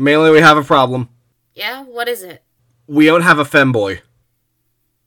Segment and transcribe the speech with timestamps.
[0.00, 1.10] Mainly, we have a problem.
[1.52, 2.42] Yeah, what is it?
[2.86, 4.00] We don't have a femboy.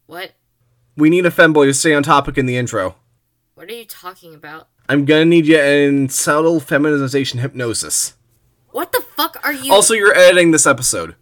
[0.05, 0.33] What?
[0.96, 2.94] We need a femboy to stay on topic in the intro.
[3.56, 4.68] What are you talking about?
[4.88, 8.14] I'm gonna need you in subtle feminization hypnosis.
[8.70, 9.74] What the fuck are you?
[9.74, 11.16] Also, you're editing this episode.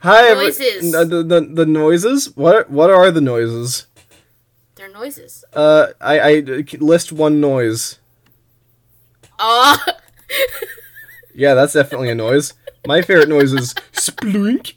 [0.00, 0.94] Hi, every- Noises.
[0.94, 2.34] n- the, the the noises.
[2.36, 3.86] What what are the noises?
[4.76, 5.44] They're noises.
[5.52, 7.98] Uh, I I list one noise.
[9.38, 9.78] Oh,
[11.34, 12.54] Yeah, that's definitely a noise.
[12.86, 14.74] My favorite noise is splink.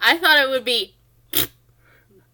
[0.00, 0.94] I thought it would be.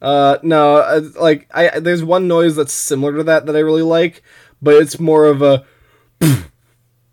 [0.02, 3.82] Uh, no, uh, like I there's one noise that's similar to that that I really
[3.82, 4.22] like,
[4.60, 5.64] but it's more of a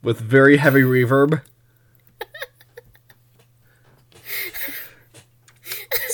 [0.04, 1.42] with very heavy reverb.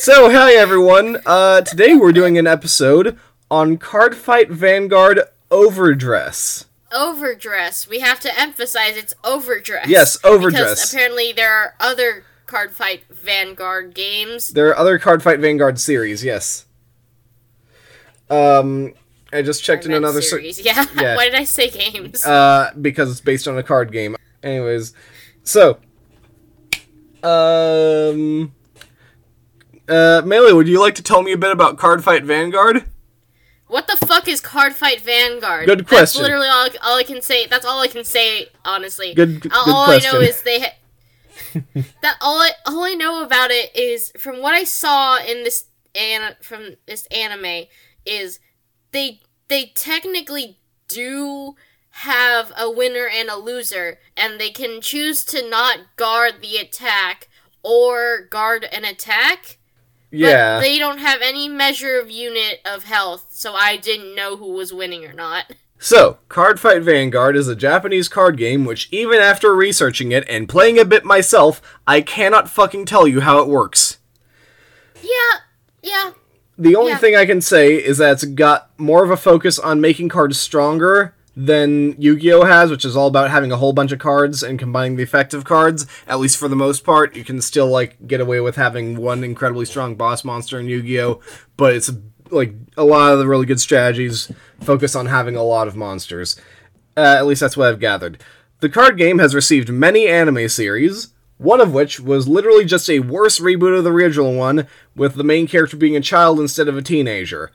[0.08, 1.18] So, hi everyone.
[1.26, 3.20] Uh, today we're doing an episode
[3.52, 5.20] on Cardfight Vanguard
[5.52, 6.66] Overdress.
[6.94, 7.90] overdress.
[7.90, 9.90] We have to emphasize it's overdress.
[9.90, 10.76] Yes, overdress.
[10.76, 14.52] Because apparently there are other card fight Vanguard games.
[14.52, 16.66] There are other Cardfight Vanguard series, yes.
[18.30, 18.94] Um,
[19.34, 20.62] I just checked in I meant another ser- series.
[20.62, 20.86] yeah.
[20.96, 21.18] yeah.
[21.18, 22.26] Why did I say games?
[22.26, 24.16] uh, because it's based on a card game.
[24.42, 24.94] Anyways,
[25.44, 25.80] so,
[27.24, 28.54] um,
[29.88, 32.84] uh, Melee, would you like to tell me a bit about Cardfight Vanguard?
[33.68, 35.66] what the fuck is card fight Vanguard?
[35.66, 35.98] Good question.
[36.00, 36.22] That's question.
[36.24, 37.48] literally all, all I can say.
[37.48, 38.48] That's all I can say.
[38.66, 39.14] Honestly.
[39.14, 40.62] Good- good all, all I know is they.
[40.62, 40.74] Ha-
[42.02, 45.66] that all I all I know about it is from what I saw in this
[45.96, 47.66] an from this anime
[48.06, 48.40] is
[48.92, 51.56] they they technically do
[51.90, 57.28] have a winner and a loser and they can choose to not guard the attack
[57.64, 59.57] or guard an attack
[60.18, 64.36] Yeah, but they don't have any measure of unit of health so i didn't know
[64.38, 65.46] who was winning or not
[65.80, 70.80] So, Cardfight Vanguard is a Japanese card game which, even after researching it and playing
[70.80, 74.00] a bit myself, I cannot fucking tell you how it works.
[75.04, 75.42] yeah
[75.84, 76.12] yeah
[76.58, 76.98] The only Yeah.
[76.98, 80.40] thing I can say is that it's got more of a focus on making cards
[80.40, 84.58] stronger than Yu-Gi-Oh has, which is all about having a whole bunch of cards and
[84.58, 85.86] combining the effective cards.
[86.08, 89.24] At least for the most part, you can still like get away with having one
[89.24, 91.22] incredibly strong boss monster in Yu-Gi-Oh,
[91.56, 91.92] but it's
[92.32, 94.32] like a lot of the really good strategies
[94.62, 96.42] focus on having a lot of monsters.
[96.98, 98.20] Uh, at least that's what I've gathered.
[98.62, 103.02] The card game has received many anime series, one of which was literally just a
[103.02, 106.76] worse reboot of the original one, with the main character being a child instead of
[106.76, 107.52] a teenager.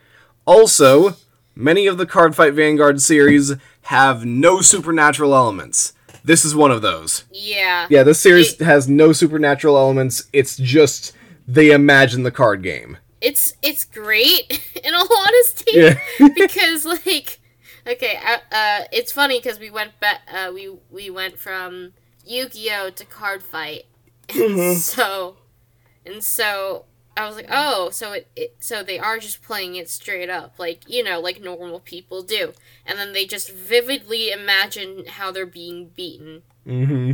[0.47, 1.17] Also,
[1.55, 5.93] many of the Cardfight Vanguard series have no supernatural elements.
[6.25, 7.25] This is one of those.
[7.33, 11.13] yeah Yeah, this series It- has no supernatural elements, it's just
[11.49, 12.99] they imagine the card game.
[13.21, 14.45] it's it's great
[14.85, 15.99] in all honesty Yeah.
[16.37, 17.41] because like
[17.87, 21.93] okay uh, uh it's funny because we went back uh we we went from
[22.25, 23.85] yu-gi-oh to card fight
[24.35, 25.37] and so
[26.07, 26.85] and so
[27.17, 30.55] i was like oh so it, it so they are just playing it straight up
[30.59, 32.53] like you know like normal people do
[32.87, 37.13] and then they just vividly imagine how they're being beaten Mm-hmm.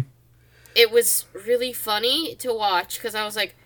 [0.74, 3.56] it was really funny to watch because I was like,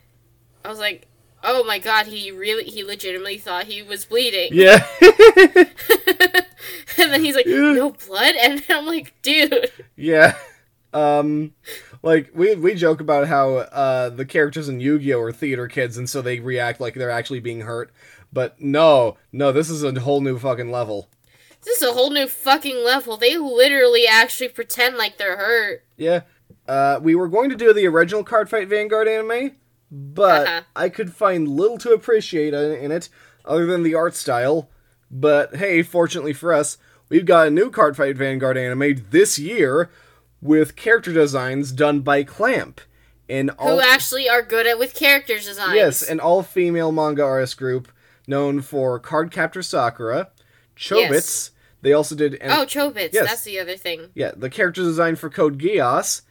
[0.65, 1.09] I was like,
[1.43, 4.50] oh my god, he really, he legitimately thought he was bleeding.
[4.53, 4.87] Yeah.
[6.97, 10.37] and then he's like, no blood, and I'm like, dude, Yeah.
[10.93, 11.55] Um
[12.03, 16.09] like we we joke about how uh the characters in Yu-Gi-Oh are theater kids and
[16.09, 17.91] so they react like they're actually being hurt.
[18.33, 21.09] But no, no, this is a whole new fucking level.
[21.65, 23.17] this is a whole new fucking level.
[23.17, 25.85] They literally actually pretend like they're hurt.
[25.97, 26.23] Yeah.
[26.69, 29.53] Uh we were going to do the original Cardfight Vanguard anime,
[29.91, 30.61] but Uh-huh.
[30.77, 33.09] I could find little to appreciate in in it
[33.45, 34.69] other than the art style.
[35.11, 36.79] But hey, fortunately for us,
[37.09, 39.91] we've got a new Cardfight Vanguard anime this year
[40.43, 42.81] with character designs done by Clamp.
[43.29, 45.75] And all Who actually are good at with characters designs.
[45.75, 47.91] Yes, an all female manga artist group
[48.27, 50.29] known for Card Captor Sakura,
[50.77, 51.11] Chobits.
[51.11, 51.50] Yes.
[51.81, 53.27] They also did an, oh, Chobits, Yes.
[53.29, 54.11] that's the other thing.
[54.15, 56.23] yeah, the character design for Code Geass,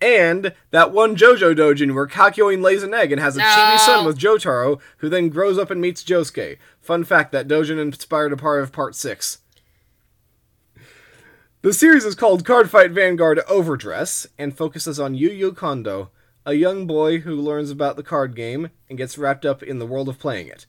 [0.00, 4.04] and that one JoJo Dojin where Kakyoin lays an egg and has a chibi son
[4.06, 6.58] with Jotaro, who then grows up and meets Josuke.
[6.80, 9.38] Fun fact, that Dojin inspired a part of Part 6.
[11.62, 16.10] The series is called Cardfight Vanguard Overdress and focuses on Yu Yu Kondo,
[16.46, 19.84] a young boy who learns about the card game and gets wrapped up in the
[19.84, 20.64] world of playing it.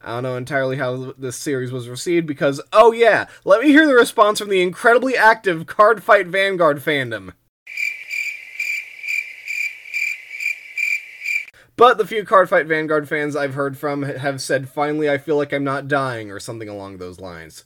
[0.00, 3.88] I don't know entirely how this series was received because, oh yeah, let me hear
[3.88, 7.32] the response from the incredibly active Card Fight Vanguard fandom.
[11.76, 15.52] But the few Cardfight Vanguard fans I've heard from have said, finally, I feel like
[15.52, 17.64] I'm not dying, or something along those lines.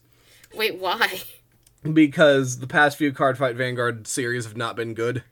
[0.55, 1.21] Wait, why?
[1.83, 5.25] Because the past few Cardfight Vanguard series have not been good.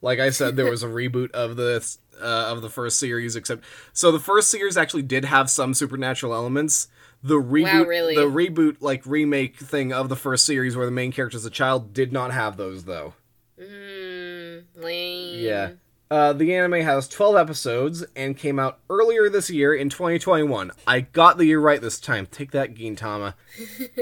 [0.00, 3.64] Like I said, there was a reboot of the uh, of the first series, except
[3.92, 6.88] so the first series actually did have some supernatural elements.
[7.22, 8.16] The reboot, really?
[8.16, 11.50] the reboot like remake thing of the first series, where the main character is a
[11.50, 13.14] child, did not have those though.
[13.60, 15.38] Mmm, lame.
[15.38, 15.70] Yeah.
[16.12, 20.70] Uh, the anime has 12 episodes and came out earlier this year in 2021.
[20.86, 22.26] I got the year right this time.
[22.26, 23.32] Take that, Gintama.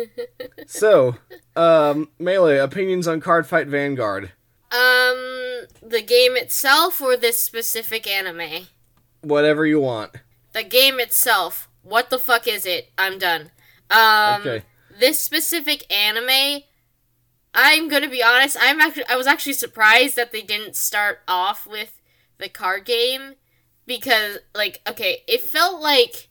[0.66, 1.14] so,
[1.54, 4.32] um, Melee, opinions on Cardfight Vanguard.
[4.72, 8.66] Um, the game itself or this specific anime?
[9.20, 10.16] Whatever you want.
[10.52, 11.68] The game itself.
[11.84, 12.90] What the fuck is it?
[12.98, 13.52] I'm done.
[13.88, 14.62] Um, Okay.
[14.98, 16.62] this specific anime,
[17.54, 18.56] I'm gonna be honest.
[18.60, 21.99] I'm actually I was actually surprised that they didn't start off with
[22.40, 23.34] the card game
[23.86, 26.28] because like okay, it felt like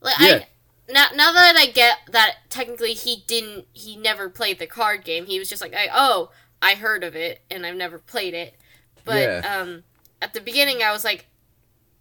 [0.00, 0.44] like Yeah.
[0.88, 5.04] I now now that I get that technically he didn't he never played the card
[5.04, 5.26] game.
[5.26, 6.30] He was just like I oh
[6.62, 8.54] I heard of it and I've never played it.
[9.04, 9.58] But Yeah.
[9.60, 9.84] um
[10.22, 11.26] at the beginning I was like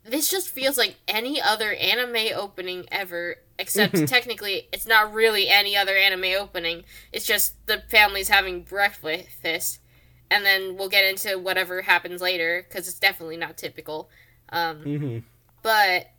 [0.04, 5.76] this just feels like any other anime opening ever except technically it's not really any
[5.76, 9.80] other anime opening it's just the family's having breakfast
[10.30, 14.10] and then we'll get into whatever happens later because it's definitely not typical.
[14.50, 15.18] Um, hmm
[15.64, 16.12] but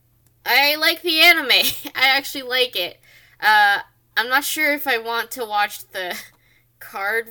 [0.45, 1.51] i like the anime.
[1.95, 3.01] I actually like it.
[3.41, 3.79] Uh,
[4.17, 6.17] i'm not sure if i want to watch the
[6.81, 7.29] card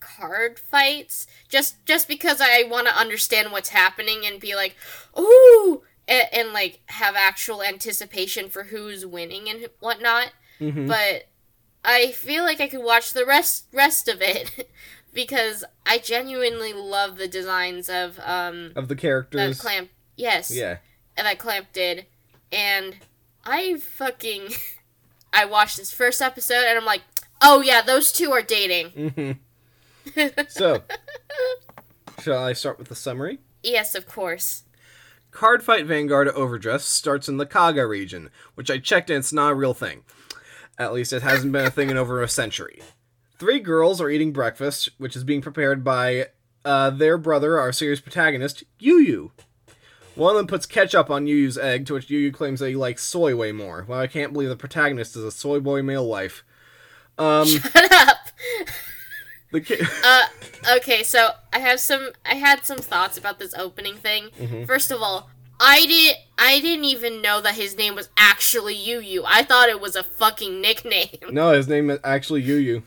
[0.00, 4.76] card fights just just because i want to understand what's happening and be like
[5.18, 5.82] ooh!
[6.08, 10.32] And, and like have actual anticipation for who's winning and whatnot.
[10.58, 11.26] Hmm but
[11.82, 14.68] I feel like I could watch the rest rest of it
[15.12, 20.78] because I genuinely love the designs of um Of the characters that clamp yes Yeah.
[21.16, 22.06] And that clamp did
[22.52, 22.96] and
[23.44, 24.48] I fucking
[25.32, 27.02] I watched this first episode and I'm like
[27.42, 30.40] oh yeah those two are dating Mm-hmm.
[30.48, 30.82] So,
[32.22, 33.38] shall I start with the summary?
[33.62, 34.64] yes of course
[35.32, 39.54] Cardfight Vanguard Overdress starts in the Kaga region, which I checked and it's not a
[39.54, 40.02] real thing.
[40.76, 42.82] At least it hasn't been a thing in over a century.
[43.40, 46.26] Three girls are eating breakfast, which is being prepared by
[46.64, 49.32] uh, their brother, our series protagonist, Yu Yu.
[50.14, 52.68] One of them puts ketchup on Yu Yu's egg, to which Yu Yu claims that
[52.68, 53.86] he likes soy way more.
[53.88, 56.44] Well, I can't believe the protagonist is a soy boy male wife.
[57.16, 58.18] Um, shut up
[59.52, 60.22] the ki- uh
[60.76, 64.64] okay so i have some i had some thoughts about this opening thing Mm-hmm.
[64.64, 65.28] first of all
[65.58, 69.68] i did i didn't even know that his name was actually yu yu i thought
[69.68, 72.82] it was a fucking nickname no, his name is actually Yu Yu.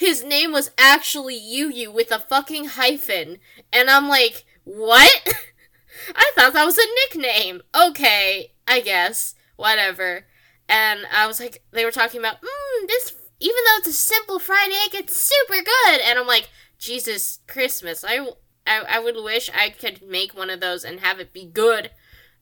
[0.00, 3.36] His name was actually yu yu with a fucking hyphen.
[3.70, 5.28] And i'm like what?
[6.16, 7.60] I thought that was a nickname.
[7.78, 9.34] Okay i guess.
[9.56, 10.24] Whatever.
[10.68, 14.38] And i was like they were talking about mm, this even though it's a simple
[14.38, 16.00] fried egg it's super good.
[16.00, 16.48] And i'm like
[16.78, 18.02] jesus christmas.
[18.02, 18.26] I
[18.66, 21.90] i, I would wish i could make one of those and have it be good.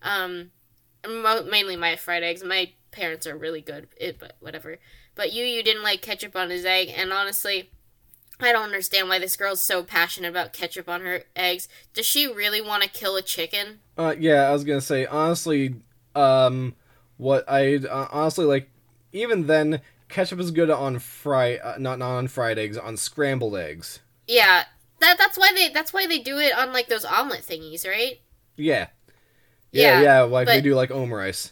[0.00, 0.52] Um
[1.04, 2.44] mo- mainly my fried eggs.
[2.44, 4.78] My parents are really good it, but whatever
[5.18, 7.68] but you you didn't like ketchup on his egg and honestly
[8.40, 11.66] I don't understand why this girl's so passionate about ketchup on her eggs.
[11.92, 13.80] Does she really want to kill a chicken?
[13.96, 15.74] Uh, yeah, I was gonna say honestly,
[16.14, 16.76] um,
[17.16, 18.70] what I uh, honestly like,
[19.12, 23.56] even then, ketchup is good on fry, uh, not not on fried eggs, on scrambled
[23.56, 23.98] eggs.
[24.28, 24.66] Yeah,
[25.00, 28.20] that that's why they that's why they do it on like those omelet thingies, right?
[28.54, 28.86] Yeah,
[29.72, 30.20] yeah, Yeah, yeah.
[30.22, 31.50] like they but- do like omurice.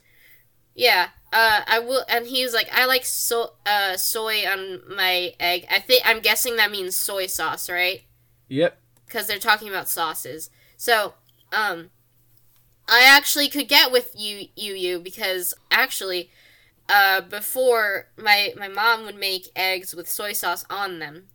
[0.76, 1.08] Yeah.
[1.32, 5.66] Uh, I will, and he was like, I like so uh soy on my egg.
[5.70, 8.02] I think I'm guessing that means soy sauce, right?
[8.48, 8.78] Yep.
[9.06, 10.50] because they're talking about sauces.
[10.76, 11.14] So,
[11.52, 11.90] um,
[12.88, 16.30] I actually could get with you, you, you, because actually,
[16.88, 21.26] uh, before my my mom would make eggs with soy sauce on them.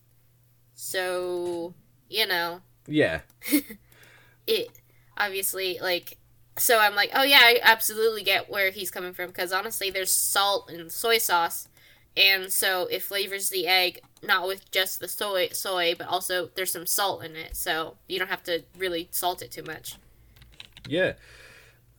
[0.75, 1.73] So
[2.09, 3.21] you know Yeah.
[4.47, 4.69] it
[5.17, 6.17] obviously like.
[6.57, 10.11] So I'm like, oh yeah, I absolutely get where he's coming from because honestly, there's
[10.11, 11.67] salt and soy sauce,
[12.15, 16.71] and so it flavors the egg not with just the soy soy, but also there's
[16.71, 19.95] some salt in it, so you don't have to really salt it too much.
[20.87, 21.13] Yeah.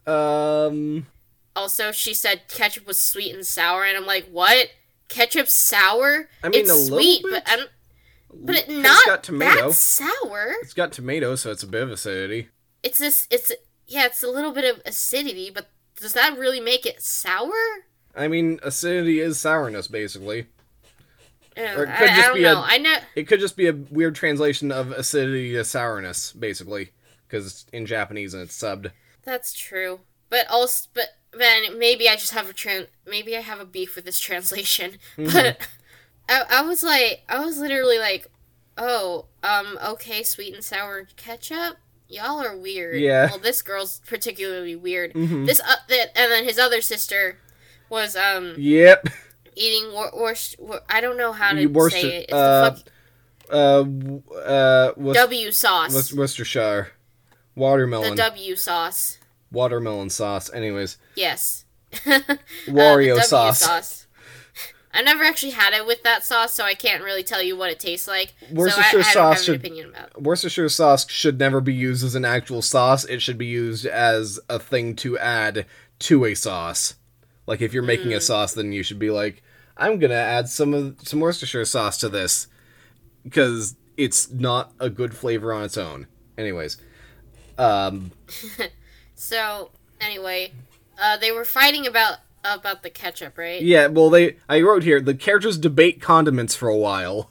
[0.06, 1.06] Um.
[1.54, 4.68] Also, she said ketchup was sweet and sour, and I'm like, what?
[5.09, 6.28] Ketchup sour?
[6.42, 7.32] I mean, it's sweet, bit.
[7.32, 7.66] but I'm,
[8.32, 9.68] but it not it's got tomato.
[9.68, 10.54] that sour.
[10.62, 12.49] It's got tomato, so it's a bit of acidity.
[12.82, 13.28] It's this.
[13.30, 13.52] It's
[13.93, 15.69] yeah, it's a little bit of acidity, but
[16.01, 17.53] does that really make it sour?
[18.17, 20.47] I mean, acidity is sourness, basically.
[21.57, 22.63] Uh, Or it I, could I just don't be a- know.
[22.65, 22.97] I know.
[23.15, 26.93] It could just be a weird translation of acidity to sourness, basically,
[27.29, 28.91] because in Japanese and it's subbed.
[29.23, 30.01] That's true.
[30.31, 32.87] but also, but then maybe I just have a tran.
[33.07, 34.93] Maybe I have a beef with this translation.
[35.17, 35.59] But
[36.29, 38.27] I, I was like, I was literally like,
[38.79, 41.77] oh, um, okay, sweet and sour ketchup.
[42.12, 43.00] Y'all are weird.
[43.00, 43.26] Yeah.
[43.31, 45.12] Well, this girl's particularly weird.
[45.14, 47.38] This, uh, that, and then his other sister
[47.88, 49.09] was um Yep.
[49.57, 52.23] eating wor- wor- wor- I don't know how to Worcester- say it.
[52.25, 52.87] It's uh, the fuck
[53.50, 55.92] Uh, w- uh, W sauce.
[56.12, 56.92] Wor- Worcestershire.
[57.54, 58.16] the Watermelon.
[58.16, 59.19] W sauce.
[59.50, 60.50] Watermelon sauce.
[60.52, 60.97] Anyways.
[61.16, 61.64] Yes.
[61.92, 62.19] Wario
[63.19, 64.01] Uh, the W sauce.
[64.95, 67.71] I never actually had it with that sauce, so I can't really tell you what
[67.71, 68.35] it tastes like.
[68.53, 70.21] Worcestershire so I, I sauce have should- opinion about.
[70.23, 73.05] Worcestershire sauce should never be used as an actual sauce.
[73.05, 75.65] It should be used as a thing to add
[76.01, 76.95] to a sauce.
[77.47, 78.19] Like if you're making Hmm.
[78.19, 79.43] a sauce, then you should be like,
[79.77, 82.47] I'm gonna add some of some Worcestershire sauce to this
[83.25, 86.07] because it's not a good flavor on its own.
[86.37, 86.77] Anyways,
[87.59, 88.13] um,
[89.15, 89.71] So
[90.01, 90.53] anyway,
[91.01, 93.61] uh, they were fighting about about the ketchup, right?
[93.63, 93.87] yeah.
[93.87, 97.31] Well, they I wrote here the characters debate condiments for a while.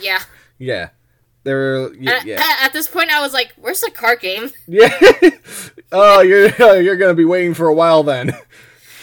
[0.00, 0.20] Yeah.
[0.58, 0.90] Yeah,
[1.44, 2.40] they're y- And yeah.
[2.40, 4.96] At, at this point, I was like, "Where's the card game?" Yeah.
[5.92, 8.36] oh, you're you're gonna be waiting for a while then.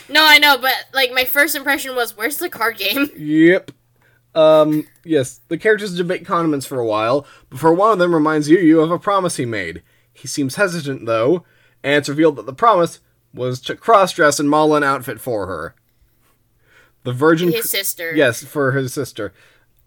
[0.10, 3.72] No, I know, but like my first impression was, "Where's the card game?" yep.
[4.36, 4.88] Um.
[5.03, 8.79] Yes, the characters debate condiments for a while before one of them reminds you you
[8.81, 9.81] of a promise he made.
[10.13, 11.43] He seems hesitant though,
[11.84, 13.00] and it's revealed that the promise
[13.33, 15.75] was to cross-dress and model an outfit for her.
[17.03, 17.51] The Virgin.
[17.51, 18.13] His sister.
[18.15, 19.33] Yes, for his sister.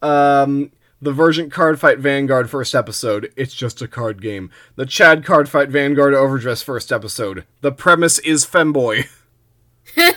[0.00, 3.32] Um, the Virgin Card Fight Vanguard first episode.
[3.36, 4.50] It's just a card game.
[4.76, 7.44] The Chad Card Fight Vanguard Overdress first episode.
[7.60, 9.08] The premise is femboy.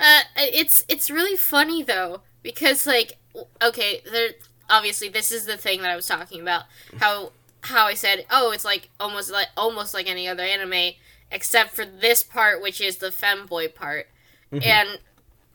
[0.00, 3.18] Uh, it's it's really funny though because like
[3.60, 4.30] okay, there
[4.70, 6.64] obviously this is the thing that I was talking about
[6.98, 10.92] how how I said oh it's like almost like almost like any other anime
[11.30, 14.08] except for this part which is the femboy part.
[14.52, 14.98] And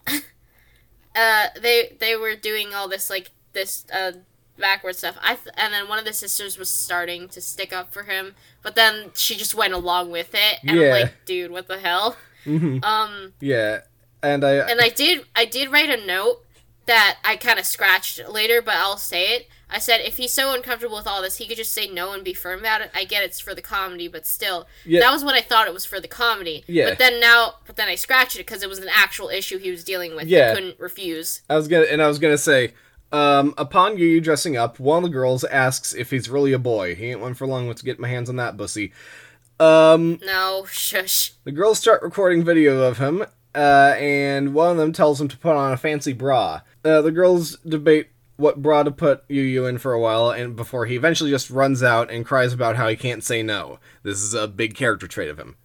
[1.16, 4.14] uh they they were doing all this like this uh
[4.58, 5.18] backward stuff.
[5.22, 8.36] I th- and then one of the sisters was starting to stick up for him
[8.62, 10.86] but then she just went along with it and Yeah.
[10.96, 12.18] I'm like dude what the hell?
[12.46, 13.82] Um Yeah,
[14.22, 16.44] and I and I did I did write a note
[16.86, 19.48] that I kind of scratched later, but I'll say it.
[19.74, 22.24] I said if he's so uncomfortable with all this, he could just say no and
[22.24, 22.92] be firm about it.
[22.94, 25.00] I get it's for the comedy, but still, Yeah.
[25.02, 26.64] that was what I thought it was for the comedy.
[26.68, 26.90] Yeah.
[26.90, 29.72] But then now, but then I scratched it because it was an actual issue he
[29.72, 30.28] was dealing with.
[30.28, 30.50] Yeah.
[30.52, 31.42] He couldn't refuse.
[31.50, 32.74] I was gonna and I was gonna say,
[33.12, 36.60] um, upon Yu Yu dressing up, one of the girls asks if he's really a
[36.60, 36.96] boy.
[36.96, 37.68] He ain't one for long.
[37.68, 38.94] Let's get my hands on that bussy.
[39.60, 41.34] Um, No, shush.
[41.44, 43.24] the girls start recording video of him,
[43.56, 46.62] uh, and one of them tells him to put on a fancy bra.
[46.84, 50.56] Uh, the girls debate what bra to put Yu Yu in for a while, and
[50.56, 53.80] before he eventually just runs out and cries about how he can't say no.
[54.04, 55.56] This is a big character trait of him.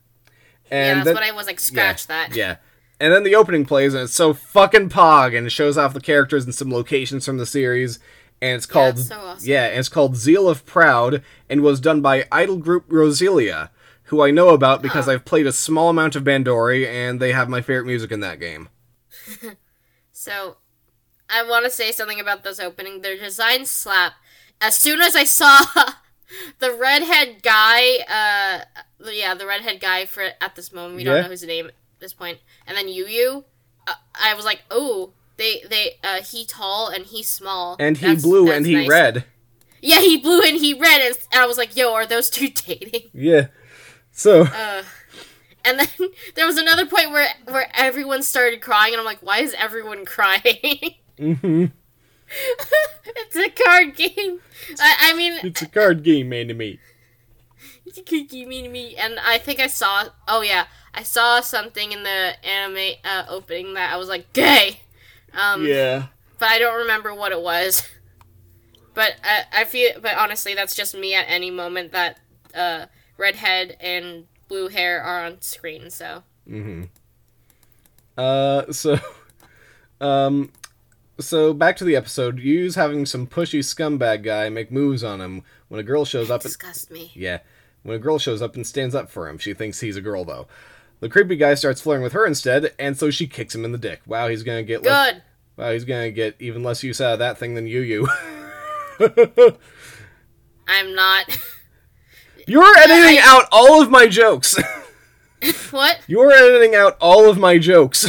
[0.71, 1.61] yeah, And that's then- what I was like.
[1.61, 2.35] Scratch that.
[2.37, 2.57] yeah.
[3.01, 6.01] And then the opening plays, and it's so fucking pog, and it shows off the
[6.01, 8.01] characters and some locations from the series.
[8.43, 9.49] And it's called it's so awesome.
[9.49, 13.71] yeah, and it's called Zeal of Proud, and was done by idol group Roselia,
[14.05, 17.49] who I know about because I've played a small amount of Bandori, and they have
[17.49, 18.69] my favorite music in that game.
[20.13, 20.57] So,
[21.31, 23.03] I want to say something about this opening.
[23.03, 24.15] Their design slap.
[24.61, 25.59] As soon as I saw
[26.59, 28.65] the redhead guy, uh,
[29.11, 31.15] yeah, the redhead guy for at this moment, we Yeah.
[31.15, 33.45] don't know his name at this point, and then Yu Yu,
[33.87, 38.07] uh, I was like, oh, they they uh, he tall and he small, And he
[38.07, 38.89] That's- blue that's and he nice.
[38.89, 39.25] red.
[39.81, 42.49] Yeah, he blue and he red, and, and I was like, yo, are those two
[42.67, 43.11] dating?
[43.15, 43.47] Yeah.
[44.11, 44.83] So Uh,
[45.65, 45.89] and then
[46.35, 50.05] there was another point where where everyone started crying, and I'm like, why is everyone
[50.05, 50.95] crying?
[51.19, 51.67] Hmm
[53.17, 54.41] it's a card game.
[54.79, 56.79] I, I mean, it's a card game, anime.
[57.87, 60.09] it's a cookie me to me, and I think I saw.
[60.27, 64.81] Oh yeah, I saw something in the anime uh, opening that I was like, gay.
[65.33, 66.07] Um, Yeah.
[66.39, 67.87] but I don't remember what it was.
[68.95, 72.19] But I, I feel, but honestly, that's just me at any moment that
[72.55, 75.91] uh, redhead and blue hair are on screen.
[75.91, 76.85] So Mm-hmm.
[78.17, 78.99] Uh, so,
[80.01, 80.51] um,
[81.21, 82.39] so back to the episode.
[82.39, 86.43] Yu's having some pushy scumbag guy make moves on him when a girl shows up.
[86.43, 87.11] And, disgust me.
[87.15, 87.39] yeah,
[87.83, 89.39] when a girl shows up and stands up for him.
[89.39, 90.47] She thinks he's a girl though.
[91.01, 93.79] The creepy guy starts flirting with her instead, and so she kicks him in the
[93.79, 94.01] dick.
[94.07, 95.23] Wow, he's gonna get Good.
[95.57, 98.09] wow, he's gonna get even less use out of that thing than Yu Yu.
[100.69, 101.39] I'm not.
[102.47, 104.57] You're editing out all of my jokes.
[105.71, 106.01] what?
[106.07, 108.09] You're editing out all of my jokes.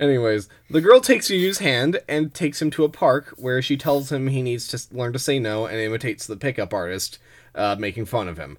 [0.00, 3.76] Anyways, the girl takes Yu Yu's hand and takes him to a park where she
[3.76, 7.18] tells him he needs to learn to say no and imitates the pickup artist,
[7.54, 8.56] uh, making fun of him.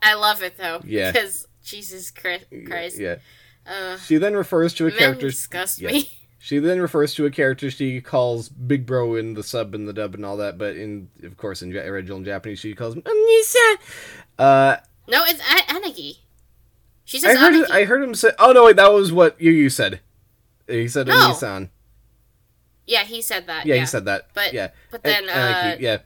[0.00, 0.80] I love it though.
[0.84, 1.10] Yeah.
[1.10, 2.46] Because Jesus Christ.
[2.98, 3.16] Yeah.
[3.66, 5.28] Uh, She then refers to a character.
[5.28, 5.90] disgust yeah.
[5.90, 6.10] me.
[6.42, 9.92] She then refers to a character she calls Big Bro in the sub and the
[9.92, 13.74] dub and all that, but in of course in original Japanese she calls him Anisa.
[14.38, 16.16] Uh, No, it's Anagi.
[17.04, 17.70] She I says heard Anagi.
[17.70, 18.30] I heard him say.
[18.38, 20.00] Oh no, wait, that was what Yu Yu said.
[20.70, 21.14] He said No.
[21.14, 21.70] Anisan.
[22.86, 23.66] Yeah, he said that.
[23.66, 24.28] Yeah, Yeah, he said that.
[24.34, 25.98] But yeah, but then uh, yeah.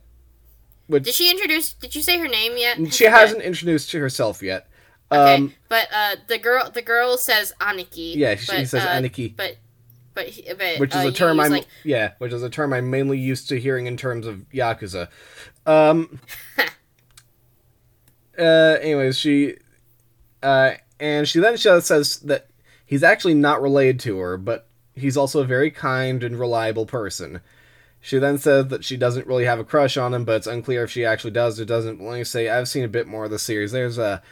[0.86, 1.72] Which did she introduce?
[1.72, 2.92] Did you say her name yet?
[2.92, 4.68] She hasn't introduced to herself yet.
[5.10, 8.16] Okay, Um, but uh, the girl the girl says Aniki.
[8.16, 9.34] Yeah, she but, says uh, Aniki.
[9.34, 9.56] But
[10.14, 10.26] but
[10.58, 13.18] but which is uh, a term I'm like yeah, which is a term I'm mainly
[13.18, 15.08] used to hearing in terms of yakuza.
[15.66, 16.20] Um.
[18.38, 18.42] uh.
[18.42, 19.56] Anyways, she,
[20.42, 22.48] uh, and she then says that
[22.84, 27.40] he's actually not related to her, but he's also a very kind and reliable person.
[28.00, 30.84] She then says that she doesn't really have a crush on him, but it's unclear
[30.84, 32.02] if she actually does or doesn't.
[32.02, 33.72] Let me say, I've seen a bit more of the series.
[33.72, 34.22] There's a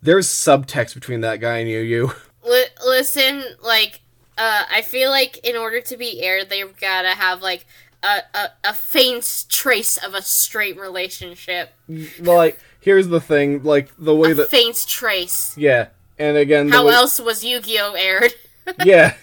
[0.00, 2.10] there's subtext between that guy and Yu Yu.
[2.44, 4.00] li- listen like
[4.38, 7.66] uh I feel like in order to be aired they've gotta have like
[8.04, 11.70] a, a, a faint trace of a straight relationship.
[11.88, 15.56] well, like here's the thing, like the way A that faint trace.
[15.58, 18.34] yeah, and again, How way- else was Yu-Gi-Oh aired?
[18.84, 19.14] Yeah.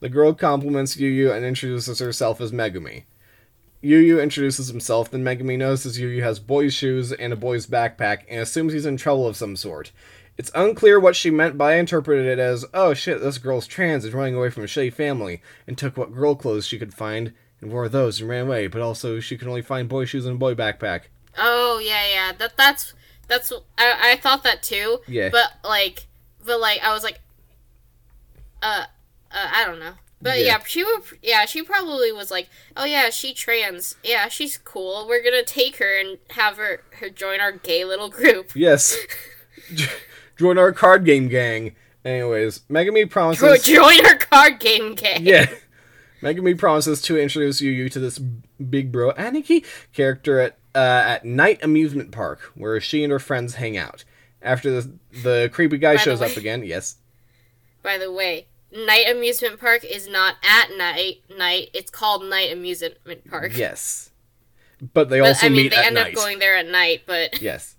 [0.00, 3.04] the girl compliments Yu Yu and introduces herself as Megumi.
[3.80, 7.66] Yu Yu introduces himself, then Megumi notices Yu Yu has boy's shoes and a boy's
[7.66, 9.92] backpack and assumes he's in trouble of some sort.
[10.36, 14.04] It's unclear what she meant, but I interpreted it as, oh shit, this girl's trans
[14.04, 17.32] and running away from a shitty family, and took what girl clothes she could find
[17.60, 20.36] and wore those and ran away, but also she could only find boy shoes and
[20.36, 21.02] a boy backpack.
[21.36, 22.32] oh yeah, yeah.
[22.38, 22.94] That that's
[23.28, 24.98] that's I I thought that too.
[25.06, 25.28] Yeah.
[25.30, 26.06] But like
[26.44, 27.20] but like I was like
[28.62, 28.84] uh
[29.30, 29.92] uh I don't know.
[30.20, 30.44] But Yeah.
[30.46, 33.94] yeah, she would, yeah, she probably was like, "Oh yeah, she trans.
[34.02, 35.06] Yeah, she's cool.
[35.08, 38.96] We're going to take her and have her her join our gay little group." Yes.
[40.36, 41.74] Join our card game gang.
[42.04, 43.62] Anyways, Megumi Jo- promises.
[43.64, 45.24] join our card game gang.
[45.26, 45.46] Yeah.
[46.22, 51.24] Megumi promises to introduce Yu Yu to this big bro Aniki character at uh, at
[51.24, 54.04] Night Amusement Park, where she and her friends hang out.
[54.40, 56.96] After the the creepy guy By shows up again, yes,
[57.82, 61.22] By the way, Night Amusement Park is not at night.
[61.36, 61.70] Night.
[61.74, 62.94] It's called Night Amusement
[63.28, 63.56] Park.
[63.56, 64.10] yes,
[64.94, 66.08] but they But, also I mean, meet they at end night.
[66.08, 67.74] up going there at night, but Yes.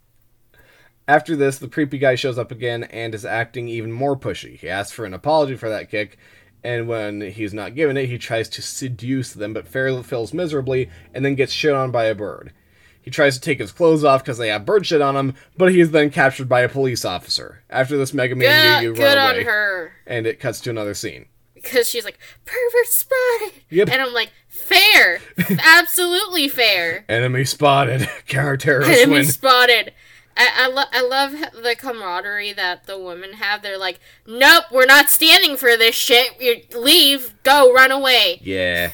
[1.07, 4.57] After this, the creepy guy shows up again and is acting even more pushy.
[4.59, 6.17] He asks for an apology for that kick,
[6.63, 10.89] and when he's not given it, he tries to seduce them, but fail- fails miserably
[11.13, 12.53] and then gets shit on by a bird.
[13.09, 15.71] He tries to take his clothes off because they have bird shit on him, but
[15.71, 17.63] he is then captured by a police officer.
[17.67, 20.59] After this, Mega and good, Yu Yu good run on away, her and it cuts
[20.61, 21.25] to another scene.
[21.55, 23.89] because she's like pervert spotted, Yep.
[23.89, 25.21] and I'm like fair,
[25.77, 27.03] absolutely fair.
[27.09, 28.07] Enemy spotted.
[28.27, 29.25] Counter-terrorist Enemy win.
[29.25, 29.93] spotted.
[30.37, 31.31] I, I, lo- I love
[31.63, 33.61] the camaraderie that the women have.
[33.63, 36.39] They're like, nope, we're not standing for this shit.
[36.39, 38.39] You leave, go, run away.
[38.43, 38.91] Yeah.
[38.91, 38.93] It-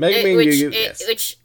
[0.00, 0.68] Megami and which, Yu Yu.
[0.70, 1.06] it- Yes.
[1.06, 1.36] which,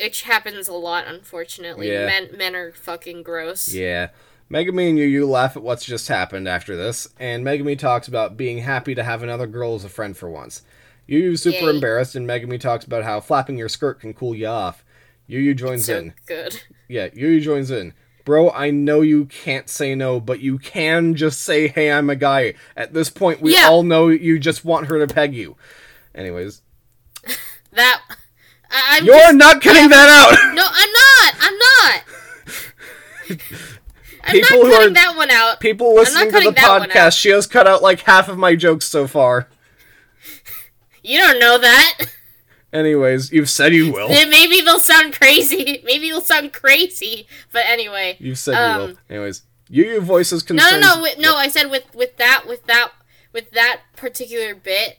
[0.00, 1.90] which happens a lot, unfortunately.
[1.92, 2.06] Yeah.
[2.06, 3.72] Men, men are fucking gross.
[3.72, 4.08] Yeah.
[4.50, 8.36] Megami and Yu Yu laugh at what's just happened after this, and Megami talks about
[8.36, 10.62] being happy to have another girl as a friend for once.
[11.06, 11.70] Yu Yu's super Yay.
[11.74, 14.84] embarrassed, and Megami talks about how flapping your skirt can cool you off.
[15.26, 16.14] Yu Yu joins So in.
[16.26, 16.62] good.
[16.88, 17.92] Yeah, Yu Yu joins in.
[18.24, 22.16] Bro, I know you can't say no, but you can just say, hey, I'm a
[22.16, 22.54] guy.
[22.76, 23.68] At this point, we Yeah.
[23.68, 25.56] all know you just want her to peg you.
[26.14, 26.62] Anyways,
[27.72, 28.00] That
[28.70, 30.54] I, I'm you're just- not cutting that out!
[30.54, 31.34] No, I'm not.
[31.40, 32.02] I'm not.
[34.32, 35.60] people I'm not cutting are- that one out.
[35.60, 36.96] People listening to the cutting that one out.
[36.96, 39.48] podcast, she has cut out like half of my jokes so far.
[41.02, 41.98] You don't know that.
[42.72, 44.08] Anyways, you've said you will.
[44.08, 45.80] Maybe they'll sound crazy.
[45.84, 47.26] Maybe they'll sound crazy.
[47.50, 48.16] But anyway.
[48.20, 48.88] You've said you will.
[48.90, 50.82] Um, Anyways, Yu Yu voices No, concerns.
[50.82, 51.36] no, no, with, no.
[51.36, 52.90] I said with with that with that
[53.32, 54.98] with that particular bit.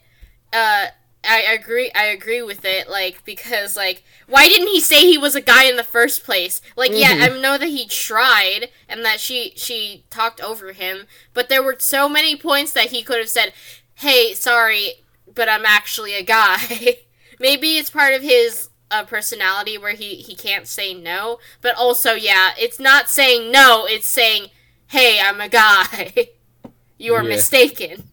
[0.52, 0.88] Uh,
[1.30, 1.92] I agree.
[1.94, 2.90] I agree with it.
[2.90, 6.62] Like because like why didn't he say he was a guy in the first place?
[6.76, 7.22] Like yeah, Mm-hmm.
[7.22, 11.76] I know that he tried and that she she talked over him, but there were
[11.80, 13.54] so many points that he could have said,
[13.96, 16.98] "Hey, sorry, but I'm actually a guy."
[17.40, 22.14] Maybe it's part of his uh, personality where he he can't say no, but also
[22.14, 23.86] yeah, it's not saying no.
[23.86, 24.48] It's saying,
[24.88, 26.30] "Hey, I'm a guy.
[26.98, 27.30] you are Yeah.
[27.30, 28.04] mistaken."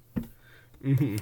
[0.84, 1.18] Mhm.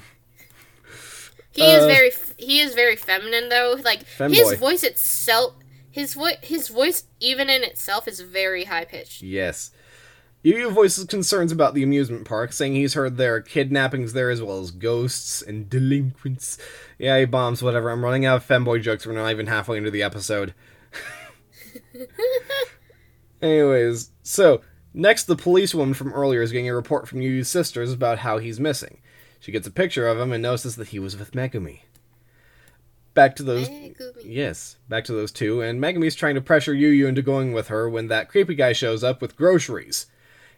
[1.54, 3.76] He is Uh, very he is very feminine though.
[3.82, 5.54] Like his voice itself,
[5.90, 9.22] his voice his voice even in itself is very high pitched.
[9.22, 9.70] Yes.
[10.42, 14.28] Yu Yu voices concerns about the amusement park, saying he's heard there are kidnappings there
[14.28, 16.58] as well as ghosts and delinquents.
[16.98, 17.88] Yeah, he bombs, whatever.
[17.90, 19.06] I'm running out of femboy jokes.
[19.06, 20.52] We're not even halfway into the episode.
[23.42, 24.60] Anyways, so
[24.92, 28.60] next, the policewoman from earlier is getting a report from Yu's sisters about how he's
[28.60, 29.00] missing.
[29.44, 31.80] She gets a picture of him and notices that he was with Megumi.
[33.12, 33.68] Back to those.
[33.68, 34.22] Megumi.
[34.24, 37.68] Yes, back to those two, and Megumi's trying to pressure Yu Yu into going with
[37.68, 40.06] her when that creepy guy shows up with groceries.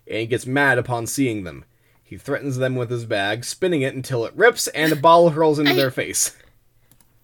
[0.06, 1.64] And he gets mad upon seeing them.
[2.04, 5.58] He threatens them with his bag, spinning it until it rips and a ball hurls
[5.58, 6.36] into I- their face.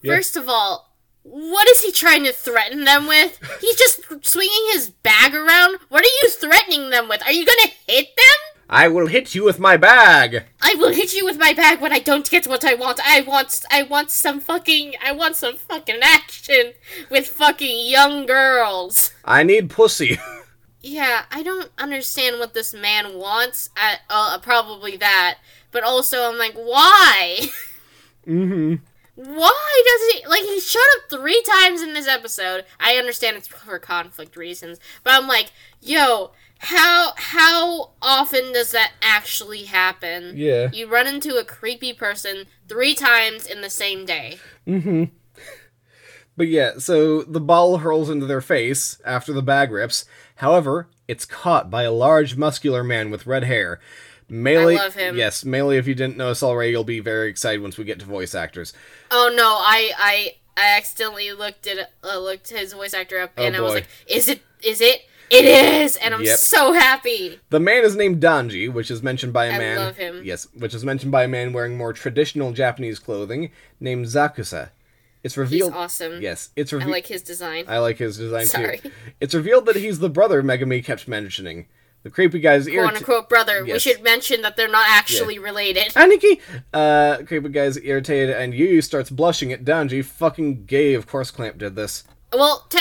[0.01, 0.17] Yeah.
[0.17, 3.39] First of all, what is he trying to threaten them with?
[3.61, 5.79] He's just swinging his bag around.
[5.91, 7.23] What are you threatening them with?
[7.23, 8.52] Are you gonna hit them?
[8.73, 10.45] I will hit you with my bag!
[10.63, 13.01] I will hit you with my bag when I don't get what I want.
[13.05, 16.73] I want I want some fucking I want some fucking action
[17.11, 19.13] with fucking young girls.
[19.27, 20.19] I need pussy.
[20.85, 23.71] Yeah, I don't understand what this man wants.
[23.77, 25.39] At uh, probably that,
[25.71, 27.39] but also I'm like, why?
[28.27, 28.75] mm-hmm.
[29.15, 32.65] Why does he like he showed up three times in this episode?
[32.81, 36.33] I understand it's for conflict reasons, but I'm like, yo,
[36.63, 40.35] how how often does that actually happen?
[40.37, 40.71] Yeah.
[40.73, 44.39] You run into a creepy person three times in the same day.
[44.67, 45.05] Mm-hmm.
[46.37, 50.05] But yeah, so the ball hurls into their face after the bag rips.
[50.37, 53.81] However, it's caught by a large, muscular man with red hair.
[54.29, 55.17] Melee, I love him.
[55.17, 55.77] Yes, Melee.
[55.77, 58.73] If you didn't notice already, you'll be very excited once we get to voice actors.
[59.11, 63.43] Oh no, I I I accidentally looked at uh, looked his voice actor up, Oh,
[63.43, 64.41] and I was like, is it?
[64.63, 65.03] Is it?
[65.33, 66.39] It is, and I'm Yep.
[66.39, 67.41] so happy.
[67.51, 69.79] The man is named Danji, which is mentioned by a I man.
[69.79, 70.23] I love him.
[70.25, 74.71] Yes, which is mentioned by a man wearing more traditional Japanese clothing named Zakusa.
[75.23, 75.73] It's revealed.
[75.73, 76.21] He's awesome.
[76.21, 76.91] Yes, it's revealed.
[76.91, 77.65] I like his design.
[77.69, 78.47] I like his design too.
[78.49, 78.79] Sorry.
[78.79, 78.91] too.
[79.21, 81.67] It's revealed that he's the brother Megami kept mentioning.
[82.03, 82.83] The creepy guy's ear.
[82.83, 83.65] quote unquote brother.
[83.65, 85.85] We should mention that they're not actually related.
[85.95, 86.41] Aniki!
[86.75, 90.05] Uh, creepy guy's irritated, and Yu starts blushing at Danji.
[90.05, 92.03] Fucking gay, of course Clamp did this.
[92.33, 92.81] Well, te-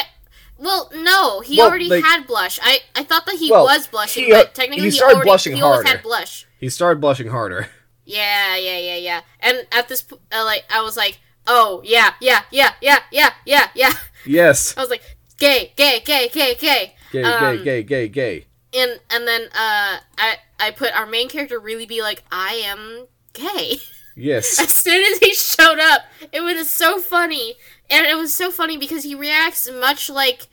[0.62, 2.60] well, no, he Well, already like- had blush.
[2.62, 5.16] I I thought that he Well, was blushing, he, uh, but technically he he, started
[5.16, 5.88] already, blushing he harder.
[5.90, 6.46] had blush.
[6.60, 7.68] He started blushing harder.
[8.06, 9.22] Yeah, yeah, yeah, yeah.
[9.40, 13.68] And at this, uh, like, I was like, oh yeah, yeah, yeah, yeah, yeah, yeah,
[13.76, 13.94] yeah.
[14.26, 14.76] Yes.
[14.78, 15.04] I was like,
[15.40, 16.96] gay, gay, gay, gay, gay.
[17.12, 18.46] Gay, Um, gay, gay, gay, gay.
[18.74, 23.08] And and then uh, I I put our main character really be like, I am
[23.34, 23.78] gay.
[24.16, 24.60] Yes.
[24.66, 26.02] as soon as he showed up,
[26.34, 27.56] it was so funny,
[27.90, 30.48] and it was so funny because he reacts much like,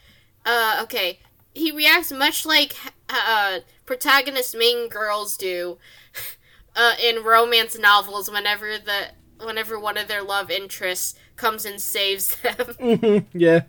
[0.48, 1.18] uh, okay,
[1.54, 2.74] he reacts much like
[3.10, 5.76] uh, protagonist main girls do,
[6.76, 8.30] uh, in romance novels.
[8.30, 9.08] Whenever the
[9.44, 13.62] whenever one of their love interests comes and saves them, yeah.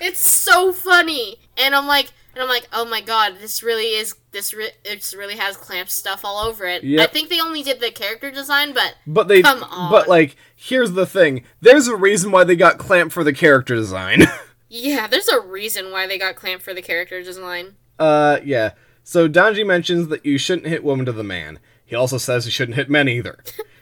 [0.00, 2.12] it's so funny, and I'm like.
[2.34, 4.52] And I'm like, oh my god, this really is this.
[4.52, 6.84] Re- it really has clamp stuff all over it.
[7.00, 9.40] I think they only did the character design, but But they.
[9.40, 9.90] Come on.
[9.90, 13.74] But, like, here's the thing there's a reason why they got Clamp for the character
[13.74, 14.24] design.
[14.68, 17.76] Yeah, there's a reason why they got clamped for the character design.
[17.98, 18.72] Uh, yeah.
[19.04, 21.60] So Danji mentions that you shouldn't hit women to the man.
[21.84, 23.38] He also says you shouldn't hit men either.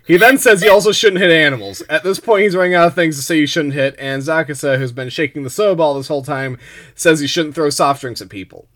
[0.06, 1.82] He then says he also shouldn't hit animals.
[1.88, 4.76] At this point, he's running out of things to say you shouldn't hit, and Zakusa,
[4.76, 6.58] who's been shaking the soda ball this whole time,
[6.94, 8.68] says you shouldn't throw soft drinks at people.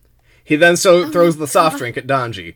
[0.42, 2.54] He then so throws the soft drink at Danji,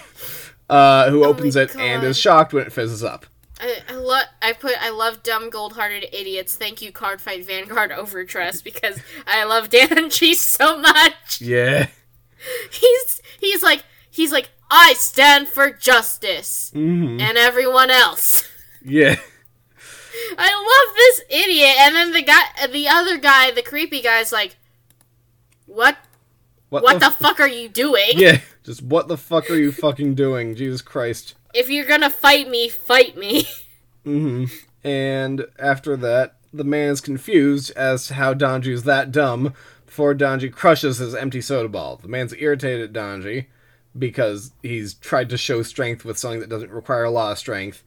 [0.68, 3.24] uh, who opens it and is shocked when it fizzes up.
[3.62, 6.56] I, I love I put I love dumb gold hearted idiots.
[6.56, 11.40] Thank you, Cardfight Vanguard Overdress, because I love Dan Danji so much.
[11.40, 11.86] Yeah.
[12.70, 18.48] He's he's like he's like I stand for justice hmm and everyone else.
[18.84, 19.16] Yeah.
[20.36, 24.56] I love this idiot, and then the guy, the other guy, the creepy guy's like,
[25.66, 25.96] "What?
[26.68, 28.10] What the f- fuck are you doing?
[28.14, 28.40] Yeah.
[28.64, 30.54] Just what the fuck are you fucking doing?
[30.54, 31.34] Jesus Christ.
[31.52, 33.46] If you're gonna fight me, fight me."
[34.04, 34.46] Mm-hmm.
[34.84, 39.54] And after that, the man is confused as to how Donji is that dumb
[39.86, 41.96] before Donji crushes his empty soda ball.
[41.96, 43.46] The man's irritated at Donji
[43.98, 47.82] because he's tried to show strength with something that doesn't require a lot of strength.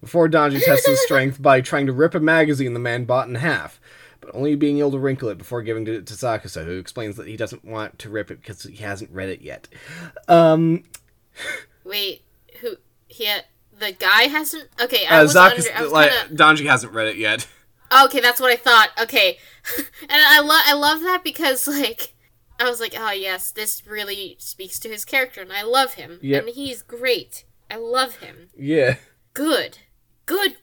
[0.00, 3.34] Before Donji tests his strength by trying to rip a magazine the man bought in
[3.34, 3.80] half,
[4.20, 7.26] but only being able to wrinkle it before giving it to Zakusa, who explains that
[7.26, 9.68] he doesn't want to rip it because he hasn't read it yet.
[10.28, 10.84] Um,
[11.84, 12.22] Wait,
[12.60, 12.76] who?
[13.08, 13.44] He had,
[13.76, 14.68] the guy hasn't.
[14.80, 15.56] Okay, I uh, was under.
[15.56, 17.46] Zakusa, I was like, kinda, Donji hasn't read it yet.
[18.04, 18.90] okay, that's what I thought.
[19.02, 19.38] Okay,
[20.02, 22.14] and I love I love that because like
[22.60, 26.18] I was like, oh yes, this really speaks to his character, and I love him,
[26.22, 26.44] Yep.
[26.46, 27.44] and he's great.
[27.70, 28.48] I love him.
[28.56, 28.96] Yeah.
[29.34, 29.78] Good,
[30.26, 30.56] good.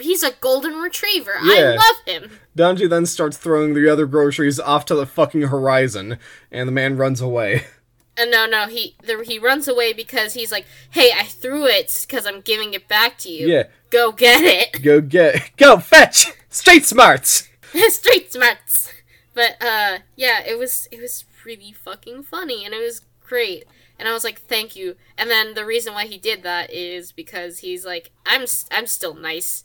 [0.00, 1.34] He's a golden retriever.
[1.42, 1.72] Yeah.
[1.72, 2.38] I love him.
[2.56, 6.18] Donji then starts throwing the other groceries off to the fucking horizon,
[6.50, 7.64] and the man runs away.
[8.20, 11.90] And no, no, he the, he runs away because he's like, "Hey, I threw it
[12.02, 13.48] because I'm giving it back to you.
[13.48, 13.62] Yeah.
[13.88, 17.48] go get it." Go get, go fetch, street smarts.
[17.88, 18.92] Street smarts.
[19.32, 23.64] But uh, yeah, it was it was really fucking funny and it was great.
[23.98, 27.12] And I was like, "Thank you." And then the reason why he did that is
[27.12, 29.64] because he's like, "I'm I'm still nice."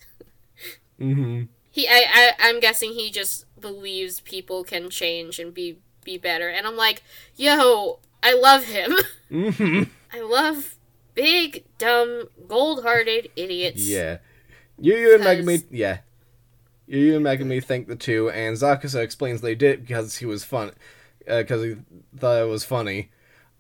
[0.98, 1.44] Mm-hmm.
[1.72, 6.48] He I, I I'm guessing he just believes people can change and be be better.
[6.48, 7.04] And I'm like,
[7.36, 8.96] "Yo, I love him.
[9.32, 9.84] Mm-hmm.
[10.14, 10.76] I love
[11.16, 14.20] big, dumb, gold-hearted idiots." Yeah.
[14.80, 15.98] Yu Yu and Megami, yeah.
[16.86, 20.28] Yu Yu and Megami think the two, and Zakusa explains they did it because he
[20.28, 20.72] was fun,
[21.26, 21.78] because he
[22.16, 23.10] thought it was funny.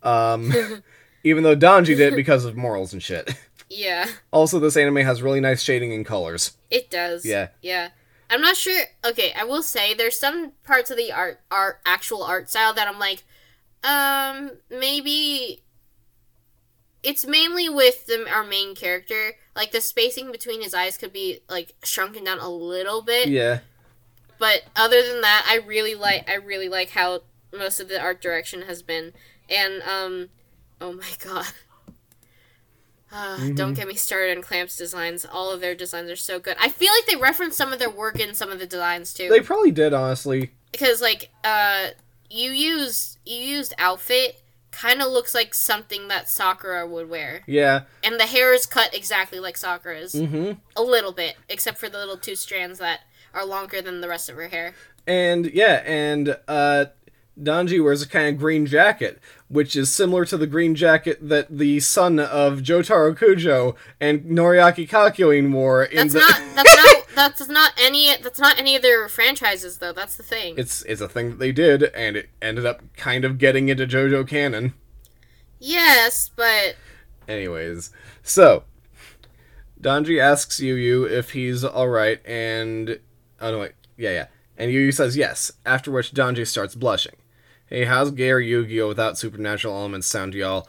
[0.03, 0.53] Um,
[1.23, 3.35] even though Donji did it because of morals and shit.
[3.67, 4.07] Yeah.
[4.31, 6.55] Also, this anime has really nice shading and colors.
[6.69, 7.25] It does.
[7.25, 7.47] Yeah.
[7.63, 7.89] Yeah.
[8.29, 8.83] I'm not sure.
[9.03, 12.87] Okay, I will say there's some parts of the art, art, actual art style that
[12.87, 13.23] I'm like,
[13.85, 15.61] um, maybe.
[17.03, 19.33] It's mainly with the, our main character.
[19.55, 23.27] Like the spacing between his eyes could be like shrunken down a little bit.
[23.29, 23.59] Yeah.
[24.39, 26.27] But other than that, I really like.
[26.29, 27.21] I really like how
[27.53, 29.13] most of the art direction has been.
[29.49, 30.29] And um,
[30.81, 31.45] oh my god.
[33.11, 35.25] Uh, Don't get me started on Clamps designs.
[35.25, 36.57] All of their designs are so good.
[36.59, 39.29] I feel like they reference some of their work in some of the designs too.
[39.29, 40.51] They probably did, honestly.
[40.71, 41.89] because like uh,
[42.29, 47.83] you use you used outfit kind of looks like something that Sakura would wear, Yeah.
[48.03, 50.59] and the hair is cut exactly like Sakura's, Mm-hmm.
[50.75, 53.01] a little bit, except for the little two strands that
[53.33, 54.73] are longer than the rest of her hair.
[55.07, 56.85] And yeah, and uh
[57.41, 59.19] Donji wears a kind of green jacket,
[59.49, 64.87] which is similar to the green jacket that the son of Jotaro Kujo and Noriaki
[64.87, 68.81] Kakyoin wore in That's the not that's not that's not any that's not any of
[68.81, 69.91] their franchises though.
[69.91, 70.55] That's the thing.
[70.57, 73.85] It's it's a thing that they did and it ended up kind of getting into
[73.85, 74.73] JoJo canon.
[75.59, 76.75] yes, but
[77.27, 77.89] Anyways,
[78.23, 78.63] so
[79.81, 82.99] Donji asks Yu Yu if he's alright and
[83.41, 84.27] oh no wait, yeah, yeah.
[84.57, 87.15] And Yu Yu says yes, after which Donji starts blushing.
[87.75, 90.65] Hey, how's gay Yu-Gi-Oh without supernatural elements sound y'all?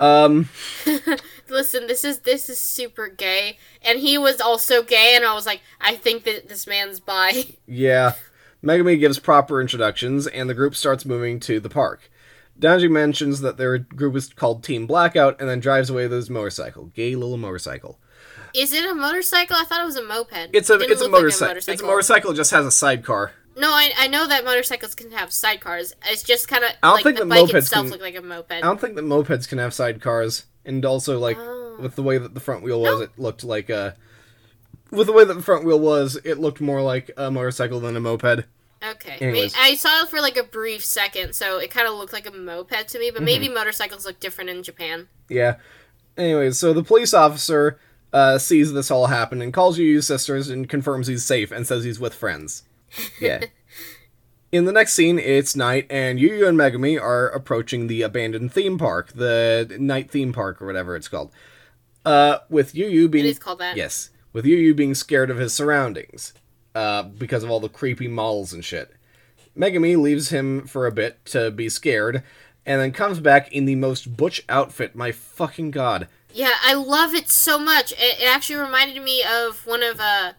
[0.00, 0.48] Um
[1.48, 5.46] listen, this is this is super gay, and he was also gay, and I was
[5.46, 7.44] like, I think that this man's bi.
[7.68, 8.14] Yeah.
[8.60, 12.10] Megami gives proper introductions, and the group starts moving to the park.
[12.58, 16.28] Donji mentions that their group is called Team Blackout, and then drives away with his
[16.28, 16.86] motorcycle.
[16.86, 18.00] Gay little motorcycle.
[18.52, 19.54] Is it a motorcycle?
[19.54, 20.50] I thought it was a moped.
[20.52, 21.72] It's a It it's a look like motorcycle.
[21.72, 22.32] It's a motorcycle.
[22.32, 23.30] It just has a sidecar.
[23.58, 25.92] No, I, I know that motorcycles can have sidecars.
[26.06, 28.02] It's just kind of I don't like think the that bike mopeds itself can- looked
[28.02, 28.52] like a moped.
[28.52, 31.76] I don't think that mopeds can have sidecars, and also like Oh.
[31.80, 33.96] with the way that the front wheel was, it looked like a.
[34.90, 37.96] With the way that the front wheel was, it looked more like a motorcycle than
[37.96, 38.44] a moped.
[38.82, 39.16] Okay.
[39.20, 39.54] Anyways.
[39.58, 42.30] I saw it for like a brief second, so it kind of looked like a
[42.30, 43.24] moped to me, but Mm-hmm.
[43.24, 45.08] maybe motorcycles look different in Japan.
[45.28, 45.56] Yeah.
[46.16, 47.78] Anyways, so the police officer
[48.12, 51.84] uh, sees this all happen and calls Yu's sisters and confirms he's safe and says
[51.84, 52.62] he's with friends.
[53.20, 53.44] Yeah.
[54.50, 58.50] In the next scene, it's night, and Yu Yu and Megami are approaching the abandoned
[58.52, 61.30] theme park, the night theme park or whatever it's called.
[62.04, 63.76] Uh, with Yu Yu being It is called that.
[63.76, 66.32] yes, with Yu Yu being scared of his surroundings,
[66.74, 68.92] uh, because of all the creepy models and shit.
[69.54, 72.22] Megami leaves him for a bit to be scared,
[72.64, 74.96] and then comes back in the most butch outfit.
[74.96, 76.08] My fucking god.
[76.32, 77.92] Yeah, I love it so much.
[77.92, 80.32] It, it actually reminded me of one of uh,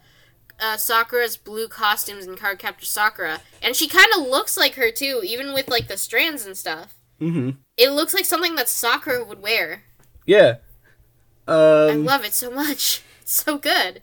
[0.59, 5.21] uh, Sakura's blue costumes in Cardcaptor Sakura, and she kind of looks like her too,
[5.23, 6.95] even with like the strands and stuff.
[7.21, 7.51] Mm-hmm.
[7.77, 9.83] It looks like something that Sakura would wear.
[10.25, 10.57] Yeah.
[11.47, 13.01] I Um, love it so much.
[13.21, 14.01] It's so good.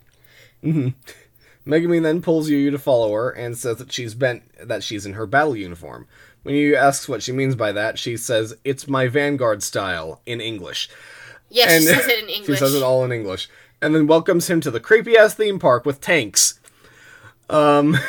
[0.63, 5.05] Megami then pulls Yu Yu to follow her and says that she's bent that she's
[5.05, 6.07] in her battle uniform.
[6.43, 10.21] When Yu Yu asks what she means by that, she says, "It's my Vanguard style"
[10.25, 10.89] in English.
[11.49, 12.47] Yeah, she says it in English.
[12.47, 13.49] she says it all in English,
[13.81, 16.59] and then welcomes him to the creepy ass theme park with tanks.
[17.49, 17.97] Um.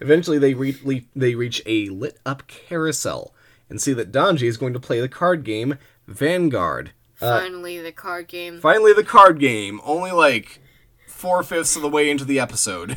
[0.00, 3.34] eventually, they re- le- they reach a lit up carousel
[3.68, 6.92] and see that Donji is going to play the card game Vanguard.
[7.20, 8.60] Uh, Finally, the card game.
[8.60, 9.80] Finally, the card game.
[9.84, 10.60] Only like
[11.06, 12.96] four fifths of the way into the episode.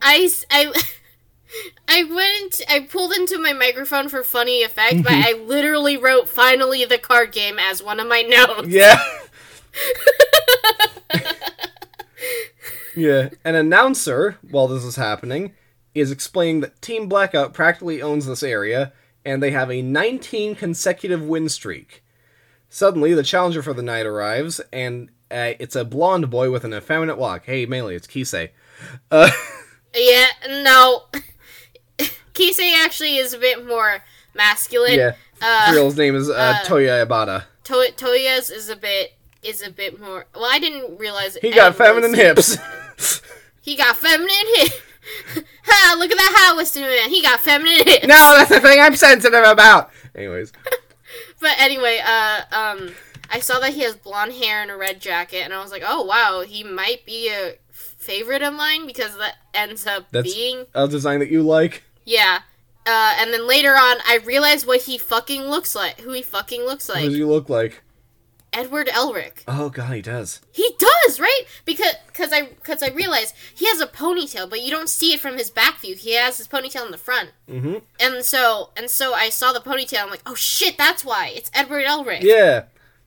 [0.00, 0.72] I I.
[1.88, 6.84] I went, I pulled into my microphone for funny effect, but I literally wrote "finally
[6.84, 8.68] the card game" as one of my notes.
[8.68, 9.00] Yeah.
[12.96, 13.28] yeah.
[13.44, 15.52] An announcer, while this is happening,
[15.94, 18.92] is explaining that Team Blackout practically owns this area,
[19.24, 22.02] and they have a 19 consecutive win streak.
[22.68, 26.74] Suddenly, the challenger for the night arrives, and uh, it's a blonde boy with an
[26.74, 27.44] effeminate walk.
[27.46, 28.50] Hey, Melee, it's Kisei.
[29.10, 29.30] Uh,
[29.98, 30.26] Yeah,
[30.62, 31.04] no.
[32.34, 34.02] Kisei actually is a bit more
[34.34, 34.98] masculine.
[34.98, 35.14] yeah.
[35.40, 37.44] Uh, Real's name is uh, uh, Toya Ibata.
[37.64, 39.15] to- Toya's is a bit
[39.46, 40.26] is a bit more.
[40.34, 42.56] Well, I didn't realize He got feminine hips.
[43.62, 44.72] He got feminine hip.
[45.68, 45.96] Ha!
[45.98, 47.10] Look at that Hot Western man.
[47.10, 47.84] He got feminine.
[47.86, 49.90] hips." No, that's the thing I'm sensitive about.
[50.14, 50.52] Anyways,
[51.40, 52.94] But anyway, uh, um,
[53.30, 55.82] I saw that he has blonde hair and a red jacket, and I was like,
[55.86, 60.66] oh wow, he might be a favorite of mine because that ends up That's- being
[60.74, 61.82] a design that you like.
[62.04, 62.40] yeah.
[62.88, 66.00] Uh, and then later on, I realized what he fucking looks like.
[66.02, 66.98] Who he fucking looks like.
[67.02, 67.82] What does you look like?
[68.56, 69.44] Edward Elric.
[69.46, 70.40] Oh god, he does.
[70.50, 71.42] He does, right?
[71.64, 75.20] Because cause I cause I realized he has a ponytail, but you don't see it
[75.20, 75.94] from his back view.
[75.94, 77.30] He has his ponytail in the front.
[77.48, 77.76] Mm-hmm.
[78.00, 80.02] And so and so I saw the ponytail.
[80.02, 82.22] I'm like, oh shit, that's why it's Edward Elric.
[82.22, 82.64] Yeah.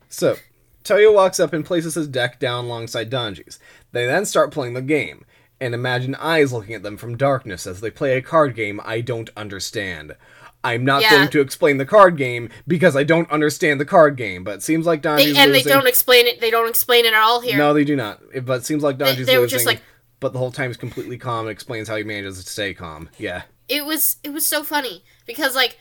[0.10, 0.38] So,
[0.84, 3.60] Toyo walks up and places his deck down alongside Danji's.
[3.92, 5.24] They then start playing the game,
[5.62, 9.02] and imagine eyes looking at them from darkness as they play a card game I
[9.02, 10.16] don't understand.
[10.63, 11.12] I'm not Yeah.
[11.12, 14.63] going to explain the card game because I don't understand the card game, but it
[14.63, 16.41] seems like They, Danji's and they don't explain it.
[16.41, 17.58] They don't explain it at all here.
[17.58, 18.22] No, they do not.
[18.43, 19.56] But it seems like Danji's they were losing.
[19.58, 19.82] just like-
[20.19, 23.10] but the whole time is completely calm and explains how he manages to stay calm.
[23.17, 23.43] Yeah.
[23.69, 25.78] It was it was so funny because like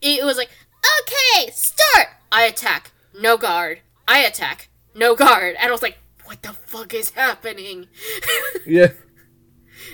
[0.00, 0.48] it was like
[1.02, 2.08] okay, start.
[2.32, 3.80] I attack, no guard.
[4.08, 5.56] I attack, no guard.
[5.58, 7.88] And I was like, what the fuck is happening?
[8.66, 8.92] Yeah.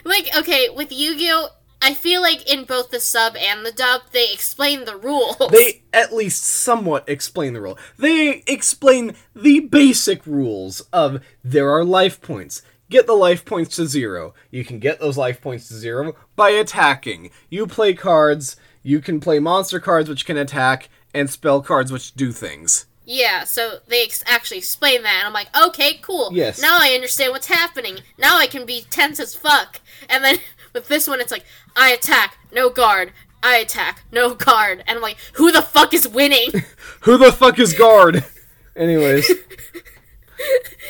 [0.05, 1.49] like okay, with Yu-Gi-Oh,
[1.87, 5.37] I feel like in both the sub and the dub, they explain the rules.
[5.53, 7.79] They at least somewhat explain the rule.
[7.97, 12.63] They explain the basic rules of there are life points.
[12.91, 14.35] Get the life points to zero.
[14.51, 17.31] You can get those life points to zero by attacking.
[17.51, 22.15] You play cards, you can play monster cards which can attack, and spell cards which
[22.15, 22.87] do things.
[23.05, 26.31] Yeah, so they ex- actually explain that, and I'm like, okay, cool.
[26.33, 26.61] Yes.
[26.61, 28.01] Now I understand what's happening.
[28.19, 29.81] Now I can be tense as fuck.
[30.09, 30.39] And then
[30.77, 33.13] with this one, it's like, I attack, no guard.
[33.43, 34.85] I attack, no guard.
[34.87, 36.51] And I'm like, who the fuck is winning?
[37.01, 38.25] Who the fuck is guard?
[38.77, 39.31] Anyways.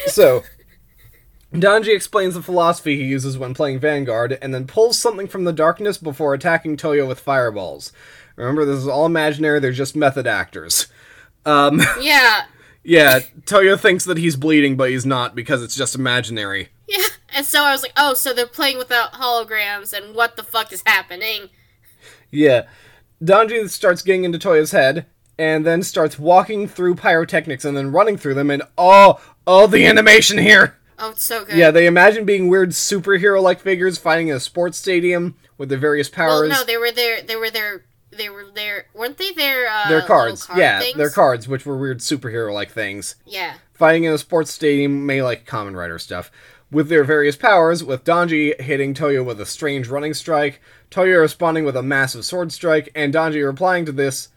[0.07, 0.43] so,
[1.53, 5.53] Danji explains the philosophy he uses when playing Vanguard, and then pulls something from the
[5.53, 7.93] darkness before attacking Toyo with fireballs.
[8.37, 10.87] Remember, this is all imaginary, they're just method actors.
[11.45, 12.47] Um, yeah.
[12.83, 16.71] yeah, Toyo thinks that he's bleeding, but he's not because it's just imaginary.
[17.37, 20.73] And so I was like, oh, so they're playing without holograms, and what the fuck
[20.73, 21.51] is happening?
[22.31, 22.63] Yeah.
[23.23, 25.05] Danji starts getting into Toya's head,
[25.39, 29.85] and then starts walking through pyrotechnics and then running through them, and oh, oh, the
[29.85, 30.79] animation here!
[30.99, 31.59] Oh, it's so good.
[31.59, 36.09] Yeah, they imagine being weird superhero-like figures fighting in a sports stadium with their various
[36.09, 36.49] powers.
[36.49, 37.21] Well, no, they were there.
[37.21, 37.85] They were there.
[38.11, 38.87] They were there.
[38.95, 39.69] Weren't they there?
[39.69, 40.97] Uh, their cards, card yeah, things?
[40.97, 43.57] their cards, which were weird superhero-like things, Yeah.
[43.75, 46.31] fighting in a sports stadium, may like Kamen Rider stuff,
[46.71, 47.85] with their various powers.
[47.85, 52.53] With Danji hitting Toya with a strange running strike, Toya responding with a massive sword
[52.53, 54.29] strike, and Danji replying to this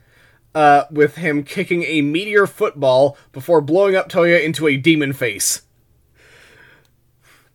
[0.55, 5.63] uh, with him kicking a meteor football before blowing up Toya into a demon face.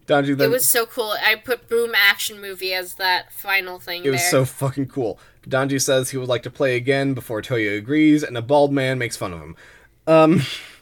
[0.06, 1.14] Danji then It was so cool.
[1.24, 4.30] I put Boom Action Movie as that final thing It was there.
[4.30, 5.18] so fucking cool.
[5.48, 8.98] Danji says he would like to play again before Toya agrees, and a bald man
[8.98, 9.56] makes fun of him.
[10.06, 10.42] Um,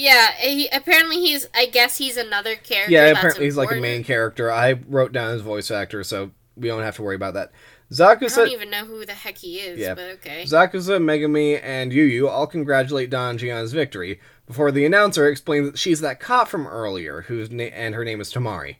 [0.00, 1.46] yeah, he, apparently he's.
[1.54, 2.92] I guess he's another character.
[2.92, 4.50] yeah, apparently he's like a main character.
[4.50, 7.52] I wrote down his voice actor, so we don't have to worry about that.
[7.92, 9.94] I don't even know who the heck he is, Yeah.
[9.94, 10.44] but okay.
[10.44, 15.68] Zakusa, Megami, and Yu Yu all congratulate Danji on his victory before the announcer explains
[15.68, 18.76] that she's that cop from earlier, whose na- and her name is Tamari.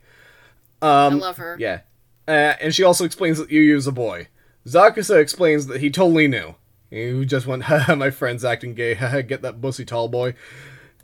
[0.81, 1.57] I love her.
[1.59, 1.81] Yeah,
[2.27, 4.27] uh, and she also explains that Yu is a boy.
[4.65, 6.55] Zakusa explains that he totally knew.
[6.89, 10.35] He just went, haha, my friend's acting gay, haha, get that bussy tall boy.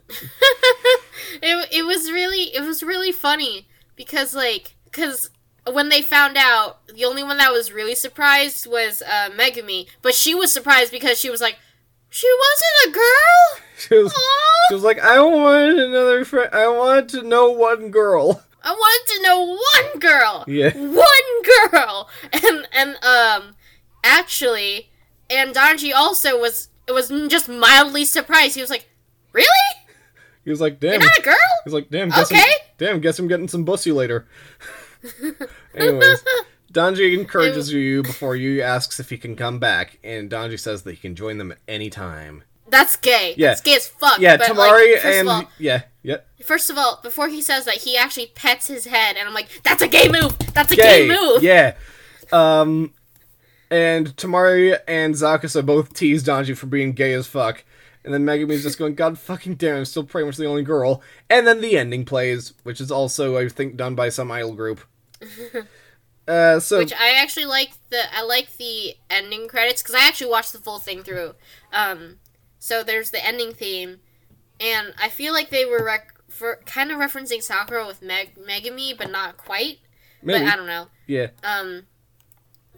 [1.42, 5.30] It, it was really it was really funny because like because
[5.70, 10.14] when they found out the only one that was really surprised was uh, Megami, but
[10.14, 11.58] she was surprised because she was like,
[12.08, 13.64] she wasn't a girl.
[13.78, 14.12] She was,
[14.68, 16.52] she was like, I want another friend.
[16.52, 18.42] I wanted to know one girl.
[18.64, 20.44] I wanted to know one girl.
[20.48, 20.72] Yeah.
[20.76, 22.08] One girl.
[22.32, 23.54] And and um
[24.02, 24.90] actually
[25.30, 28.56] and Danji also was it was just mildly surprised.
[28.56, 28.88] He was like,
[29.32, 29.46] "Really?
[30.48, 30.92] He was like, damn.
[30.92, 32.08] You're not a girl?" He's like, damn.
[32.08, 32.40] Guess I'm,
[32.78, 33.00] damn.
[33.00, 34.26] Guess I'm getting some bussy later.
[35.74, 36.24] Anyways,
[36.72, 40.92] Danji encourages Yu before Yu asks if he can come back, and Danji says that
[40.92, 42.44] he can join them at any time.
[42.66, 43.34] That's gay.
[43.36, 43.48] Yeah.
[43.48, 44.20] That's gay as fuck.
[44.20, 47.42] Yeah, but, Tamari like, first and of all, yeah, yeah, First of all, before he
[47.42, 50.34] says that, he actually pets his head, and I'm like, "That's a gay move.
[50.54, 51.06] That's a gay.
[51.06, 51.74] gay move." Yeah.
[52.32, 52.94] Um,
[53.70, 57.64] and Tamari and Zakusa both tease Danji for being gay as fuck.
[58.08, 61.02] And then Megami's just going, God fucking damn, I'm still pretty much the only girl.
[61.28, 64.80] And then the ending plays, which is also, I think, done by some idol group.
[66.26, 70.30] uh, so, Which I actually like the I like the ending credits because I actually
[70.30, 71.34] watched the full thing through.
[71.70, 72.16] Um,
[72.58, 74.00] so there's the ending theme,
[74.58, 78.96] and I feel like they were rec- for kind of referencing Sakura with Meg- Megami,
[78.96, 79.80] but not quite.
[80.22, 80.46] Maybe.
[80.46, 80.86] but I don't know.
[81.06, 81.26] Yeah.
[81.44, 81.82] Um,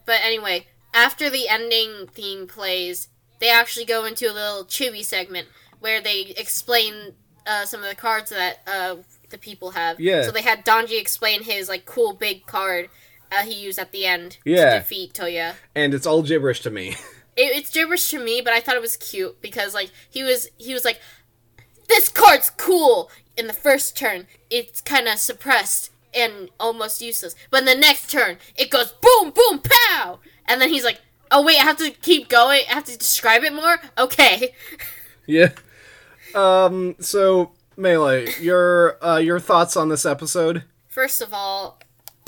[0.07, 3.07] but anyway, after the ending theme plays,
[3.41, 5.49] they actually go into a little chibi segment
[5.81, 7.15] where they explain
[7.47, 8.97] uh, some of the cards that uh,
[9.31, 9.99] the people have.
[9.99, 10.23] Yeah.
[10.23, 12.89] So they had Danji explain his like cool big card
[13.33, 14.75] uh, he used at the end Yeah.
[14.75, 15.55] to defeat Toya.
[15.75, 16.97] And it's all gibberish to me.
[17.37, 20.49] It, it's gibberish to me, but I thought it was cute because like he was
[20.59, 21.01] he was like,
[21.89, 24.27] this card's cool in the first turn.
[24.51, 29.31] It's kind of suppressed and almost useless, but in the next turn it goes boom
[29.31, 31.01] boom pow, and then he's like,
[31.31, 32.63] oh wait, I have to keep going.
[32.71, 33.79] I have to describe it more.
[33.99, 34.55] Okay.
[35.27, 35.51] yeah.
[36.35, 36.97] Um.
[37.01, 40.65] So melee, your uh, your thoughts on this episode?
[40.89, 41.81] First of all,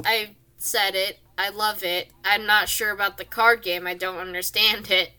[0.04, 1.18] I said it.
[1.38, 2.08] I love it.
[2.24, 3.86] I'm not sure about the card game.
[3.86, 5.10] I don't understand it.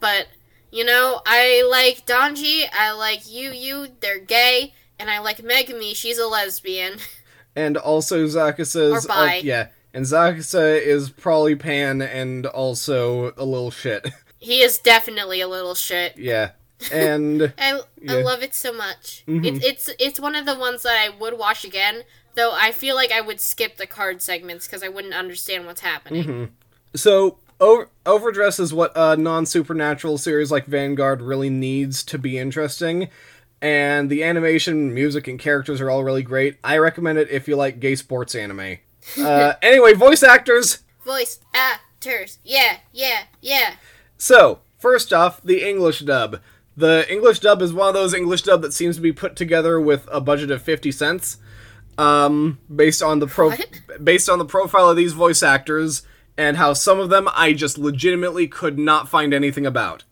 [0.00, 0.26] But,
[0.70, 2.64] you know, I like Danji.
[2.72, 3.88] I like Yu Yu.
[4.00, 4.74] They're gay.
[4.98, 5.94] And I like Megami.
[5.94, 6.94] She's a lesbian.
[7.56, 9.38] And also Zakusa's Or bi.
[9.38, 9.68] uh, yeah.
[9.92, 14.08] And Zakusa is probably pan and also a little shit.
[14.38, 16.16] he is definitely a little shit.
[16.16, 16.50] yeah.
[16.92, 18.12] And I, Yeah.
[18.12, 19.24] I love it so much.
[19.26, 19.44] Mm-hmm.
[19.44, 22.04] It's, it's it's one of the ones that I would watch again.
[22.36, 25.80] Though I feel like I would skip the card segments because I wouldn't understand what's
[25.80, 26.24] happening.
[26.24, 26.44] Mm-hmm.
[26.94, 33.08] so over, Overdress is what a non-supernatural series like Vanguard really needs to be interesting.
[33.60, 36.56] And the animation, music, and characters are all really great.
[36.64, 38.78] I recommend it if you like gay sports anime.
[39.18, 40.78] Uh, anyway, voice actors.
[41.04, 42.38] Voice actors.
[42.44, 43.74] Yeah, yeah, yeah.
[44.18, 46.40] So, first off, the English dub.
[46.76, 49.80] The English dub is one of those English dub that seems to be put together
[49.80, 51.38] with a budget of 50 cents.
[51.98, 53.80] Um, based on the pro What?
[54.02, 56.02] based on the profile of these voice actors
[56.38, 60.04] and how some of them I just legitimately could not find anything about.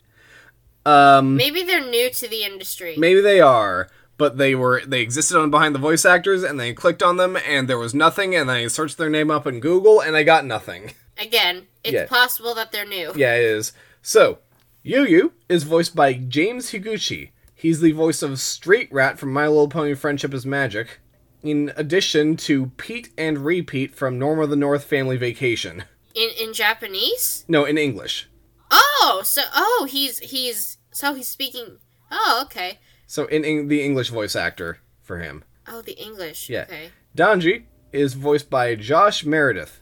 [0.85, 2.95] Um, Maybe they're new to the industry.
[2.97, 6.73] maybe they are, but they were they existed on behind the voice actors and they
[6.73, 9.99] clicked on them and there was nothing and I searched their name up in Google
[9.99, 10.91] and I got nothing.
[11.17, 12.05] Again, it's Yeah.
[12.05, 13.11] possible that they're new.
[13.15, 13.73] Yeah, it is.
[14.03, 14.37] So,
[14.83, 17.31] Yu Yu is voiced by James Higuchi.
[17.55, 20.99] He's the voice of Street Rat from My Little Pony Friendship is Magic,
[21.43, 25.83] in addition to Pete and Repeat from Norm of the North Family Vacation.
[26.13, 27.43] In in Japanese?
[27.47, 28.29] No, in English.
[28.71, 31.79] Oh, so oh, he's he's so he's speaking.
[32.11, 32.79] Oh, okay.
[33.09, 35.43] So, in, in the English voice actor for him.
[35.67, 36.47] Oh, the English.
[36.47, 36.67] Yeah.
[36.69, 36.89] Okay.
[37.17, 39.81] Danji is voiced by Josh Meredith.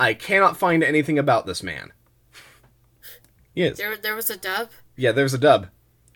[0.00, 1.92] I cannot find anything about this man.
[3.54, 3.78] Yes.
[3.78, 4.70] There there was a dub.
[4.96, 5.68] Yeah, there's a dub.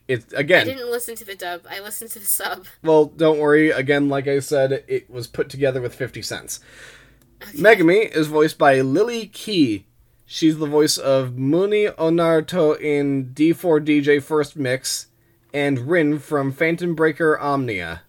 [0.08, 1.62] It's again I didn't listen to the dub.
[1.70, 2.66] I listened to the sub.
[2.82, 3.70] Well, don't worry.
[3.70, 6.58] Again, like I said, it was put together with 50 cents.
[7.54, 9.86] Megami is voiced by Lily Key.
[10.26, 15.06] She's the voice of Muni Onaruto in D4DJ First Mix
[15.52, 18.02] and Rin from Phantom Breaker Omnia.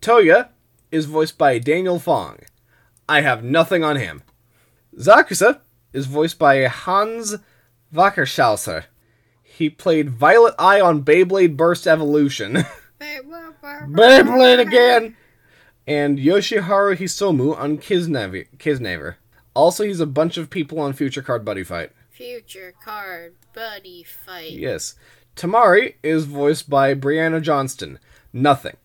[0.00, 0.48] Toya
[0.90, 2.38] is voiced by Daniel Fong.
[3.08, 4.22] I have nothing on him.
[4.96, 5.60] Zakusa
[5.92, 7.36] is voiced by Hans
[7.92, 8.84] Wackerschauser.
[9.42, 12.64] He played Violet Eye on Beyblade Burst Evolution.
[13.00, 15.16] Beyblade again!
[15.86, 19.14] And Yoshiharu Hisomu on Kisnavi- Kiznaiver.
[19.54, 21.92] Also, he's a bunch of people on Future Card Buddy Fight.
[22.10, 24.50] Future card buddy fight.
[24.50, 24.96] Yes.
[25.38, 27.98] Tamari is voiced by Brianna Johnston.
[28.32, 28.76] Nothing.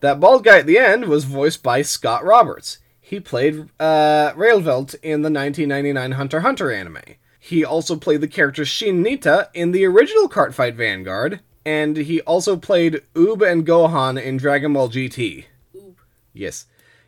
[0.00, 2.78] That bald guy at the end was voiced by Scott Roberts.
[3.00, 7.02] He played uh, Railvelt in the 1999 Hunter Hunter anime.
[7.38, 12.56] He also played the character Shin Nitta in the original Cardfight Vanguard, and he also
[12.56, 15.44] played Oob and Gohan in Dragon Ball GT.
[15.76, 15.96] Oob.
[16.32, 16.66] Yes.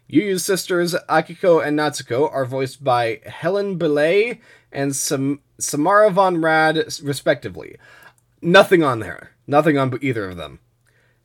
[0.08, 4.40] Yu Yu's sisters Akiko and Natsuko are voiced by Helen Belay
[4.70, 7.76] and Sam- Samara Von Rad, respectively.
[8.42, 9.32] Nothing on there.
[9.46, 10.60] Nothing on either of them.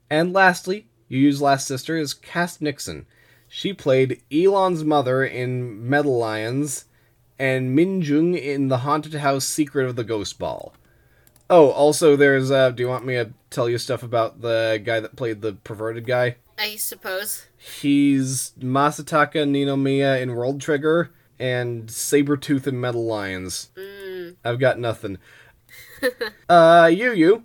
[0.10, 3.06] And lastly, Yu Yu's last sister is Cass Nixon.
[3.48, 6.86] She played Elon's mother in Metal Lions
[7.38, 10.74] and Minjung in The Haunted House Secret of the Ghost Ball.
[11.50, 15.02] Oh, also there's uh do you want me to tell you stuff about the guy
[15.02, 16.38] that played the perverted guy?
[16.58, 17.48] I suppose.
[17.58, 23.72] He's Masataka Ninomiya in World Trigger and Sabretooth in Metal Lions.
[23.76, 24.36] Mm.
[24.46, 25.18] I've got nothing.
[26.50, 27.44] uh, Yu Yu,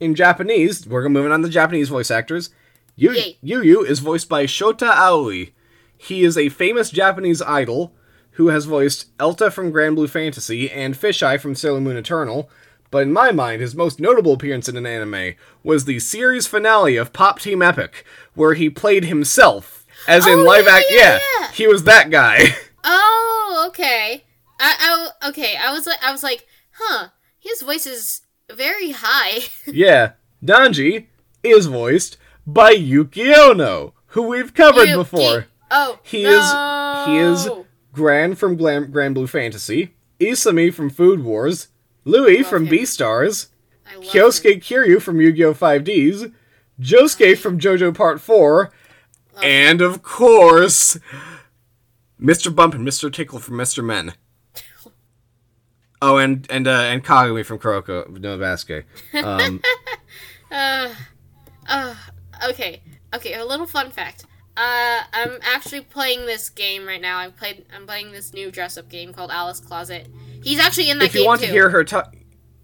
[0.00, 2.50] in Japanese, we're moving on to Japanese voice actors.
[2.96, 3.38] Yu Yay.
[3.42, 5.52] Yu Yu is voiced by Shota Aoi.
[5.96, 7.92] He is a famous Japanese idol
[8.32, 12.50] who has voiced Elta from Granblue Fantasy and Fisheye from Sailor Moon Eternal.
[12.90, 15.34] But in my mind, his most notable appearance in an anime
[15.64, 20.42] was the series finale of Pop Team Epic, where he played himself, as in Oh,
[20.44, 20.86] live yeah, act.
[20.90, 21.50] yeah, yeah.
[21.52, 22.38] he was that guy.
[22.86, 24.24] Oh, okay.
[24.60, 25.56] I, I okay.
[25.56, 27.08] I was like, I was like, huh?
[27.44, 28.22] His voice is
[28.52, 29.44] very high.
[29.66, 30.12] Yeah,
[30.44, 31.06] Danji
[31.42, 32.16] is voiced
[32.46, 35.46] by Yuki Ono, who we've covered Yuki- before.
[35.70, 36.44] Oh, He is
[37.06, 37.48] he is.
[37.92, 41.68] Gran from Glam- Granblue Fantasy, Isami from Food Wars,
[42.04, 42.72] Louis from him.
[42.72, 43.48] Beastars,
[43.86, 44.60] I love him.
[44.60, 45.54] Kiryu from Yu-Gi-Oh!
[45.54, 46.32] 5Ds,
[46.80, 48.72] Josuke from JoJo Part 4,
[49.42, 50.98] and of course,
[52.20, 52.54] Mr.
[52.54, 53.12] Bump and Mr.
[53.12, 53.84] Tickle from Mr.
[53.84, 54.14] Men.
[56.06, 58.84] Oh, and and uh, and Kagami from Kuroko no Basket.
[59.14, 59.62] Um,
[60.54, 60.94] Uh,
[61.68, 61.94] uh,
[62.50, 62.80] okay,
[63.12, 63.34] okay.
[63.34, 64.24] A little fun fact.
[64.56, 67.18] Uh, I'm actually playing this game right now.
[67.18, 67.66] I played.
[67.74, 70.06] I'm playing this new dress-up game called Alice Closet.
[70.44, 71.46] He's actually in that if game you want too.
[71.46, 72.14] to hear her talk,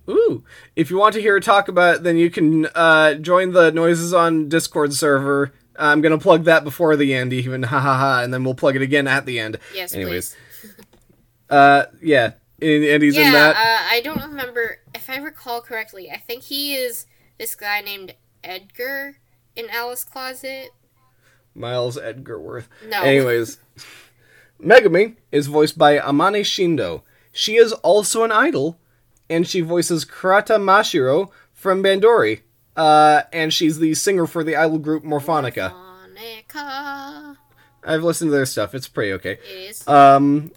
[0.08, 0.44] ooh,
[0.76, 3.72] if you want to hear her talk about, it, then you can uh, join the
[3.72, 5.52] Noises on Discord server.
[5.76, 8.76] I'm gonna plug that before the end, even ha ha ha, and then we'll plug
[8.76, 9.58] it again at the end.
[9.74, 10.74] yes, Anyways, please.
[11.50, 13.56] uh, yeah, and, and he's in Yeah, that.
[13.56, 16.10] uh, I don't remember if I recall correctly.
[16.10, 17.06] I think he is
[17.38, 19.16] this guy named Edgar
[19.56, 20.70] in Alice Closet.
[21.54, 22.68] Miles Edgarworth.
[22.88, 23.02] No.
[23.02, 23.58] Anyways,
[24.62, 27.02] Megami is voiced by Amane Shindo.
[27.32, 28.78] She is also an idol,
[29.28, 32.40] and she voices Kurata Mashiro from Bandori.
[32.76, 35.72] Uh, and she's the singer for the idol group Morphonica.
[36.14, 37.36] Monica.
[37.82, 38.74] I've listened to their stuff.
[38.74, 39.32] It's pretty okay.
[39.32, 39.88] It is.
[39.88, 40.52] Um,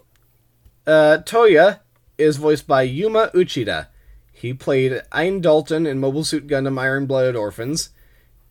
[0.85, 1.79] uh, Toya
[2.23, 3.87] is voiced by Yuma Uchida.
[4.31, 7.89] He played Ein Dalton in Mobile Suit Gundam Iron Blooded Orphans,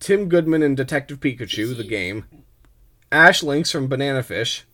[0.00, 2.24] Tim Goodman in Detective Pikachu, the game,
[3.10, 4.64] Ash Lynx from Banana Fish,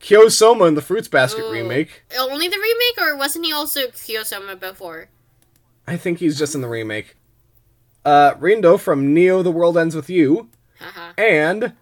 [0.00, 1.52] Kyo Soma in the Fruits Basket Ooh.
[1.52, 2.04] remake.
[2.18, 5.08] Only the remake, or wasn't he also Kyo Soma before?
[5.86, 7.16] I think he's just in the remake.
[8.04, 11.12] Uh, Rindo from Neo The World Ends With You, Haha.
[11.18, 11.72] and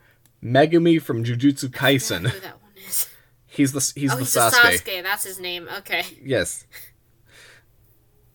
[0.43, 2.29] Megumi from Jujutsu Kaisen.
[2.29, 3.09] who that one is.
[3.57, 4.51] He's the he's oh, the he's Sasuke.
[4.85, 5.03] the Sasuke.
[5.03, 5.69] That's his name.
[5.79, 6.03] Okay.
[6.23, 6.67] Yes.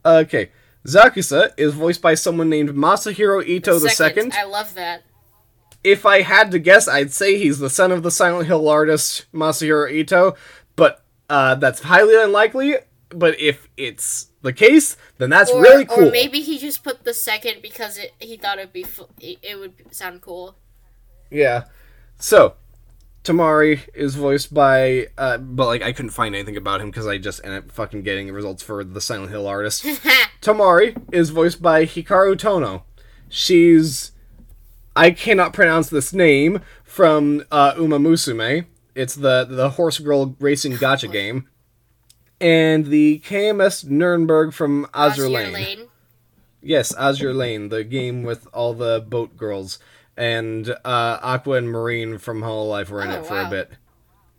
[0.06, 0.52] Okay.
[0.86, 4.34] Zakusa is voiced by someone named Masahiro Ito the second.
[4.34, 5.04] I love that.
[5.84, 9.26] If I had to guess, I'd say he's the son of the Silent Hill artist
[9.34, 10.36] Masahiro Ito,
[10.76, 12.76] but uh, that's highly unlikely.
[13.10, 16.08] But if it's the case, then that's Or, really cool.
[16.08, 18.86] or maybe he just put the second because it, he thought it'd be
[19.20, 20.56] it would sound cool.
[21.30, 21.66] Yeah.
[22.18, 22.56] So,
[23.24, 27.18] Tamari is voiced by, uh, but like I couldn't find anything about him because I
[27.20, 29.84] just ended up fucking getting results for the Silent Hill artist.
[30.42, 32.84] Tamari is voiced by Hikaru Tono.
[33.30, 34.12] She's,
[34.96, 38.66] I cannot pronounce this name from uh, Uma Musume.
[38.96, 41.48] It's the the horse girl racing gacha game,
[42.42, 45.54] and the KMS Nuremberg from Azure Azure Lane.
[45.54, 45.88] Lane.
[46.62, 49.80] Yes, Azure Lane, the game with all the boat girls,
[50.22, 53.48] and uh, Aqua and Marine from Hololive were in Oh, it for wow.
[53.48, 53.72] a bit.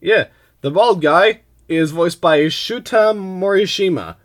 [0.00, 0.28] Yeah,
[0.60, 4.16] the bald guy is voiced by Shuta Morishima.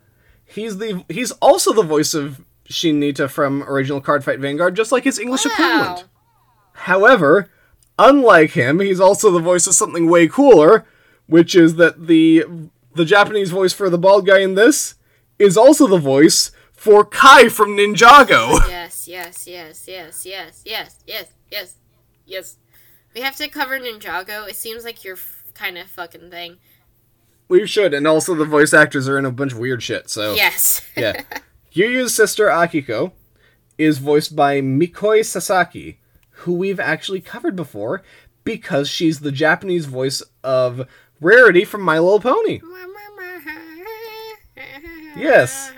[0.45, 5.03] He's the he's also the voice of Shin Nitta from original Cardfight Vanguard, just like
[5.03, 5.51] his English Wow.
[5.53, 6.05] equivalent.
[6.73, 7.49] However,
[7.97, 10.85] unlike him, he's also the voice of something way cooler,
[11.25, 12.45] which is that the
[12.93, 14.95] the Japanese voice for the bald guy in this
[15.39, 18.61] is also the voice for Kai from Ninjago.
[18.69, 21.75] Yes, yes, yes, yes, yes, yes, yes, yes,
[22.25, 22.57] yes.
[23.13, 24.47] We have to cover Ninjago.
[24.47, 26.57] It seems like your f- kind of fucking thing.
[27.49, 30.09] we should, and also the voice actors are in a bunch of weird shit.
[30.09, 30.81] So Yes.
[30.97, 31.21] yeah,
[31.73, 33.11] Yuyu's sister Akiko
[33.77, 35.99] is voiced by Mikoi Sasaki,
[36.43, 38.03] who we've actually covered before
[38.43, 40.87] because she's the Japanese voice of
[41.19, 42.61] Rarity from My Little Pony.
[45.15, 45.71] Yes.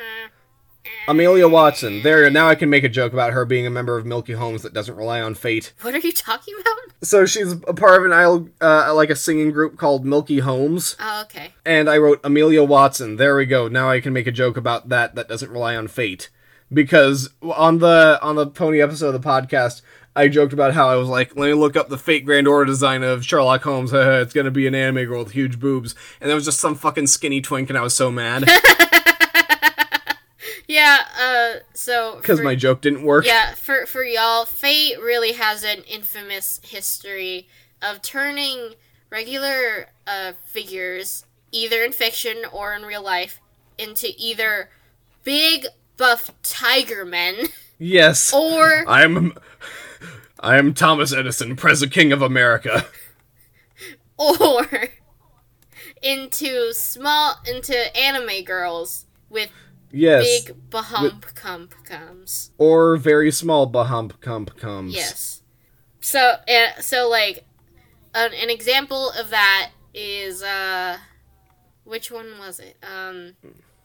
[1.10, 2.04] Amelia Watson.
[2.04, 2.34] There, you go.
[2.34, 4.74] now I can make a joke about her being a member of Milky Holmes that
[4.74, 5.74] doesn't rely on fate.
[5.82, 6.76] What are you talking about?
[7.02, 11.22] So she's a part of an uh, like a singing group called Milky Holmes, Oh,
[11.24, 11.54] okay.
[11.66, 13.16] and I wrote Amelia Watson.
[13.16, 13.68] There we go.
[13.68, 16.30] Now I can make a joke about that that doesn't rely on fate,
[16.72, 19.82] because on the on the Pony episode of the podcast,
[20.16, 22.66] I joked about how I was like, let me look up the fate Grand Order
[22.66, 23.92] design of Sherlock Holmes.
[23.94, 27.08] it's gonna be an anime girl with huge boobs, and there was just some fucking
[27.08, 28.44] skinny twink, and I was so mad
[30.70, 31.00] Yeah.
[31.20, 31.60] Uh.
[31.74, 32.18] So.
[32.18, 33.26] because my joke didn't work.
[33.26, 33.56] Yeah.
[33.56, 37.48] For for y'all, Fate really has an infamous history
[37.82, 38.76] of turning
[39.10, 43.42] regular uh figures, either in fiction or in real life,
[43.80, 44.70] into either
[45.24, 45.66] big
[45.98, 47.36] buff tiger men
[47.80, 48.32] Yes.
[48.32, 49.34] or I'm
[50.40, 52.86] I am Thomas Edison, President King of America.
[54.18, 54.68] or
[56.04, 59.50] into small into anime girls with
[59.92, 60.44] Yes.
[60.46, 62.52] big bahump cump comes.
[62.58, 64.94] Or very small bahump cump comes.
[64.96, 65.42] Yes.
[66.02, 67.46] So uh, so like
[68.14, 70.98] an, an example of that is uh
[71.84, 72.78] which one was it?
[72.84, 73.36] Um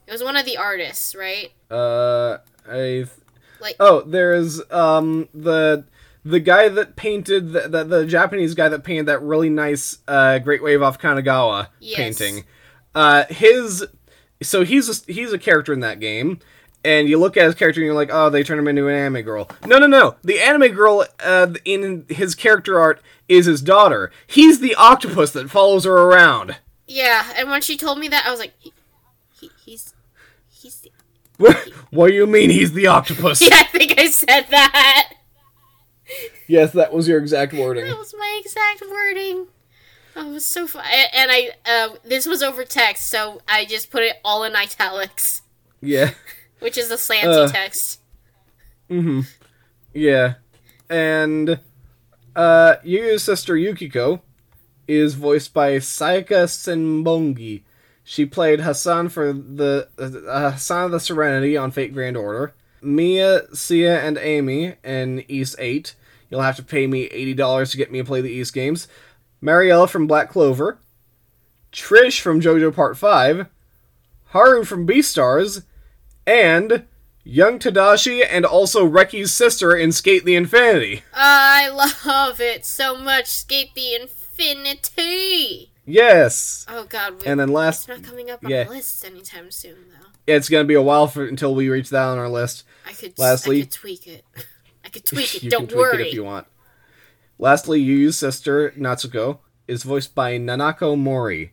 [0.07, 1.51] it was one of the artists, right?
[1.71, 2.39] Uh
[2.69, 3.07] I
[3.61, 5.85] Like Oh, there's um the
[6.27, 10.39] the guy that painted the, the, the Japanese guy that painted that really nice uh,
[10.39, 11.99] Great Wave off Kanagawa Yes.
[11.99, 12.45] painting.
[12.95, 13.87] Uh, his
[14.45, 16.41] so he's a, he's a character in that game,
[16.85, 18.95] and you look at his character and you're like, oh, they turned him into an
[18.95, 19.51] anime girl.
[19.67, 20.17] No, no, no.
[20.23, 24.13] The anime girl uh, in his character art is his daughter.
[24.27, 26.57] He's the octopus that follows her around.
[26.87, 28.73] Yeah, and when she told me that, I was like, he,
[29.41, 29.95] he, he's,
[30.51, 30.81] he's.
[30.81, 30.91] The...
[31.39, 31.57] What,
[31.91, 33.41] what do you mean he's the octopus?
[33.49, 35.15] Yeah, I think I said that.
[36.47, 37.87] Yes, that was your exact wording.
[37.87, 39.47] That was my exact wording.
[40.17, 40.85] Oh, it was so fun.
[41.13, 45.43] And I, uh, this was over text, so I just put it all in italics,
[45.81, 46.11] Yeah.
[46.61, 48.01] which is the slanty text.
[48.91, 48.95] Uh.
[49.03, 49.35] text.
[49.93, 50.35] Yeah.
[50.91, 51.61] And
[52.37, 54.23] uh Yu's sister Yukiko
[54.87, 57.63] is voiced by Sayaka Senbongi.
[58.03, 62.55] She played Hassan for the uh, Hassan of the Serenity on Fate Grand Order.
[62.83, 65.95] Mia, Sia, and Amy in Ys 8.
[66.29, 68.89] You'll have to pay me $80 to get me to play the Ys games.
[69.49, 70.79] Mariella from Black Clover.
[71.71, 73.47] Trish from JoJo Part 5.
[74.29, 75.65] Haru from Beastars.
[76.27, 76.85] And
[77.25, 81.03] Young Tadashi and also Reki's sister in Skate the Infinity.
[81.15, 83.27] I love it so much.
[83.27, 85.71] Skate the infinity.
[85.87, 86.65] Yes.
[86.69, 88.65] Oh God, we, And then last, it's not coming up on yeah.
[88.65, 90.09] the list anytime soon, though.
[90.27, 92.65] it's gonna be a while for until we reach that on our list.
[92.89, 94.25] I could, Lastly- I could tweak it.
[94.85, 95.43] I could tweak it.
[95.43, 96.03] you Don't can tweak worry.
[96.05, 96.47] it if you want.
[97.39, 101.53] Lastly, Yu's sister Natsuko is voiced by Nanako Mori.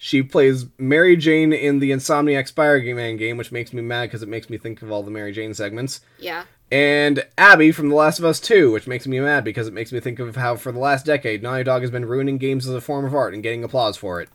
[0.00, 4.28] She plays Mary Jane in the Insomniac Spider-Man game, which makes me mad because it
[4.28, 6.00] makes me think of all the Mary Jane segments.
[6.18, 6.44] Yeah.
[6.70, 9.90] and Abby from The Last of Us 2, which makes me mad because it makes
[9.90, 12.74] me think of how for the last decade Naughty Dog has been ruining games as
[12.74, 14.28] a form of art and getting applause for it.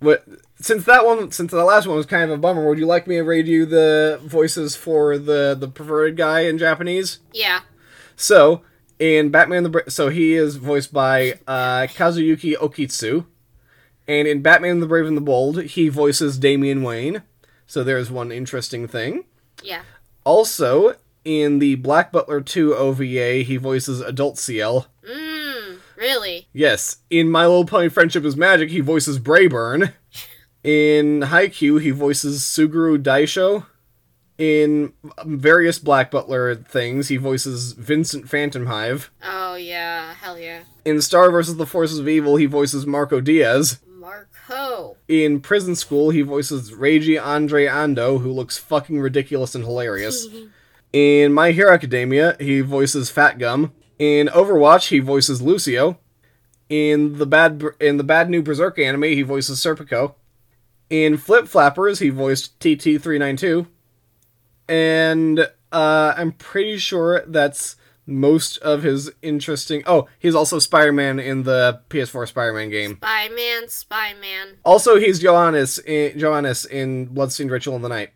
[0.00, 0.24] But
[0.60, 3.06] since that one since the last one was kind of a bummer, would you like
[3.06, 7.18] me to read you the voices for the the perverted guy in Japanese?
[7.32, 7.60] Yeah.
[8.16, 8.62] So,
[9.04, 13.26] in Batman the Bra- so he is voiced by uh, Kazuyuki Okitsu,
[14.08, 17.22] and in Batman the Brave and the Bold, he voices Damian Wayne.
[17.66, 19.24] So there's one interesting thing.
[19.62, 19.82] Yeah.
[20.24, 24.86] Also, in the Black Butler 2 OVA, he voices Adult Ciel.
[25.06, 25.78] Mmm.
[25.96, 26.48] Really?
[26.54, 29.92] Yes, in My Little Pony Friendship is Magic, he voices Braeburn.
[30.64, 33.66] In Haikyuu, he voices Suguru Daisho.
[34.36, 34.92] In
[35.24, 39.08] various Black Butler things, he voices Vincent Phantomhive.
[39.22, 40.14] Oh yeah.
[40.14, 40.64] Hell yeah.
[40.84, 41.56] In Star vs.
[41.56, 43.78] the Forces of Evil, he voices Marco Diaz.
[43.86, 44.96] Marco.
[45.08, 50.26] In Prison School, he voices Reiji Andre Ando, who looks fucking ridiculous and hilarious.
[50.92, 53.72] In My Hero Academia, he voices Fat Gum.
[53.98, 55.98] In Overwatch, he voices Lucio.
[56.68, 60.14] In the bad in the bad new Berserk anime, he voices Serpico.
[60.90, 63.66] In Flip Flappers, he voiced TT392.
[64.68, 69.82] And uh, I'm pretty sure that's most of his interesting.
[69.86, 72.96] Oh, he's also Spider-Man in the PS4 Spider-Man game.
[72.96, 73.68] Spy man.
[73.68, 74.56] Spy man.
[74.64, 78.10] Also, he's Johannes in, Johannes in Bloodstained Ritual in the Night.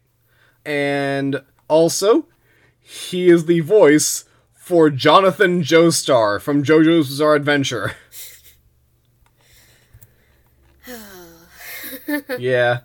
[0.64, 2.26] And also,
[2.80, 4.24] he is the voice
[4.54, 7.92] for Jonathan Joestar from JoJo's Bizarre Adventure.
[12.38, 12.80] yeah.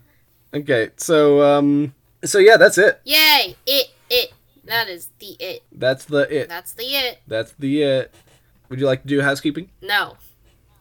[0.53, 1.93] Okay, so, um,
[2.25, 2.99] so yeah, that's it.
[3.05, 3.55] Yay!
[3.65, 3.87] It.
[4.09, 4.33] It.
[4.65, 5.63] That is the it.
[5.71, 6.47] That's the it.
[6.49, 7.19] That's the it.
[7.27, 8.13] That's the it.
[8.69, 9.69] Would you like to do housekeeping?
[9.81, 10.17] No.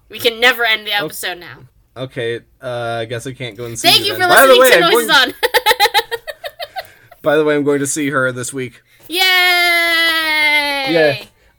[0.08, 1.60] We can never end the episode now.
[1.96, 4.60] Okay, uh, I guess I can't go and see Thank you you for By listening
[4.60, 5.34] way, to Noises going- On.
[7.22, 8.82] By the way, I'm going to see her this week.
[9.08, 9.18] Yay!
[10.88, 11.24] Yeah.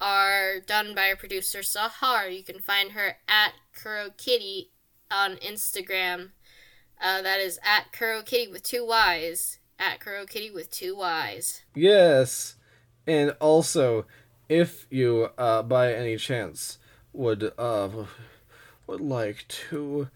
[0.00, 2.34] are done by our producer Sahar.
[2.34, 4.70] You can find her at Kuro Kitty
[5.10, 6.30] on Instagram.
[7.02, 9.58] Uh, that is at Kuro Kitty with two Y's.
[9.78, 11.62] At Kuro Kitty with two Y's.
[11.74, 12.56] Yes.
[13.06, 14.06] And also,
[14.48, 16.78] if you, uh, by any chance,
[17.12, 17.88] would, uh,
[18.86, 20.08] would like to,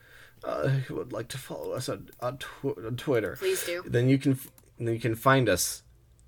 [0.45, 3.83] uh, would like to follow us on, on, tw- on Twitter, Please do.
[3.87, 5.83] then you can, f- then you can find us,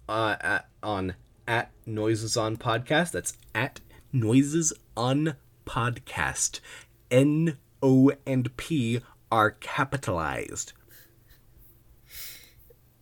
[0.09, 1.15] uh, at, on,
[1.47, 3.13] at Noises on Podcast.
[3.13, 3.81] That's at
[4.13, 6.61] Noises on Podcast.
[7.11, 10.73] N, O, and P are capitalized.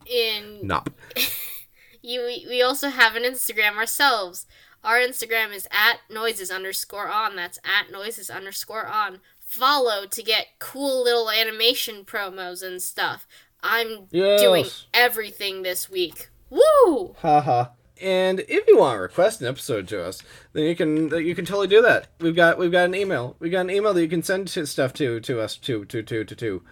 [0.07, 0.89] In Nop.
[2.03, 4.47] you, we also have an Instagram ourselves.
[4.83, 7.37] Our Instagram is at noises underscore on.
[7.37, 9.21] That's at noises underscore on.
[9.41, 13.27] Follow to get cool little animation promos and stuff.
[13.63, 16.29] I'm doing everything this week.
[16.51, 17.15] Woo!
[17.21, 17.69] Haha.
[18.05, 21.47] And if you want to request an episode to us, then you can you can
[21.47, 22.09] totally do that.
[22.21, 23.35] We've got we've got an email.
[23.39, 26.03] We've got an email that you can send to stuff to to us to to
[26.03, 26.63] to to to.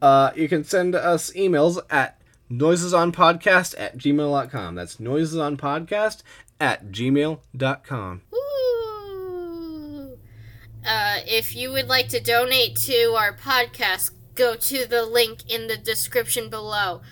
[0.00, 2.18] Uh, you can send us emails at
[2.50, 4.74] noisesonpodcast at gmail.com.
[4.74, 6.22] That's noisesonpodcast
[6.58, 8.22] at gmail.com.
[10.86, 15.66] Uh, if you would like to donate to our podcast, go to the link in
[15.66, 17.02] the description below.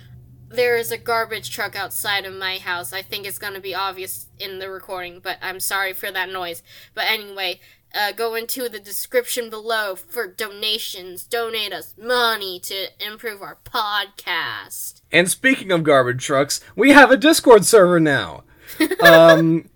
[0.50, 2.92] There is a garbage truck outside of my house.
[2.92, 6.30] I think it's going to be obvious in the recording, but I'm sorry for that
[6.30, 6.62] noise.
[6.94, 7.60] But anyway,
[7.94, 11.24] uh, go into the description below for donations.
[11.24, 15.02] Donate us money to improve our podcast.
[15.12, 18.44] And speaking of garbage trucks, we have a Discord server now.
[19.04, 19.68] um,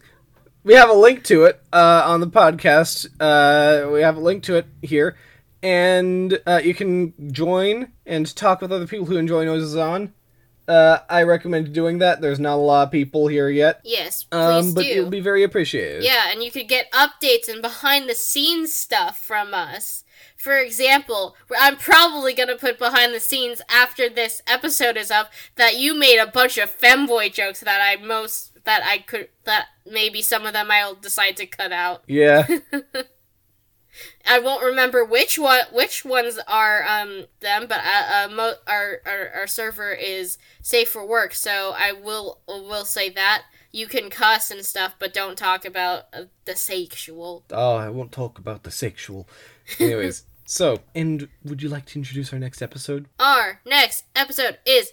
[0.65, 3.09] we have a link to it uh, on the podcast.
[3.21, 5.17] Uh, we have a link to it here,
[5.63, 10.13] and uh, you can join and talk with other people who enjoy Noises On.
[10.73, 12.23] Uh, I recommend doing that.
[12.23, 15.03] There's not a lot of people here yet, Yes, please um, but do.
[15.03, 16.03] would be very appreciated.
[16.03, 20.05] Yeah, and you could get updates and behind the scenes stuff from us.
[20.37, 25.79] For example, I'm probably gonna put behind the scenes after this episode is up that
[25.79, 30.23] you made a bunch of femboy jokes that I most that I could that maybe
[30.23, 32.03] some of them I'll decide to cut out.
[32.07, 32.47] Yeah.
[34.27, 39.01] I won't remember which one which ones are um them, but uh, uh mo- our,
[39.07, 44.11] our our server is safe for work, so I will will say that you can
[44.11, 47.45] cuss and stuff, but don't talk about uh, the sexual.
[47.51, 49.27] oh, I won't talk about the sexual.
[49.81, 53.07] Anyways, so, and would you like to introduce our next episode?
[53.19, 54.93] Our next episode is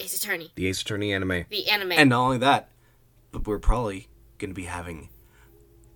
[0.00, 1.44] Ace Attorney, The Ace Attorney anime.
[1.50, 1.92] the anime.
[1.92, 2.70] And not only that,
[3.30, 5.10] but we're probably going to be having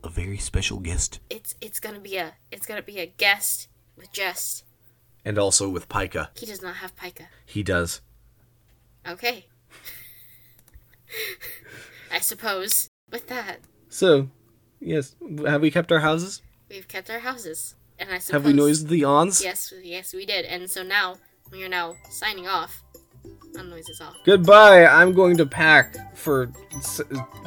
[0.04, 1.20] a very special guest.
[1.30, 4.62] it's it's gonna be a it's gonna be a guest with Jess.
[5.24, 6.28] And also with Pika.
[6.38, 7.24] He does not have pica.
[7.44, 8.00] He does.
[9.06, 9.46] Okay.
[12.10, 14.28] I suppose with that So,
[14.80, 15.14] yes,
[15.46, 16.42] have we kept our houses?
[16.70, 19.42] we've kept our houses, and I suppose Have we noised the ons?
[19.42, 20.44] Yes, yes, we did.
[20.44, 21.16] And so now
[21.50, 22.82] we are now signing off
[24.00, 24.16] off.
[24.24, 24.86] Goodbye.
[24.86, 26.50] I'm going to pack for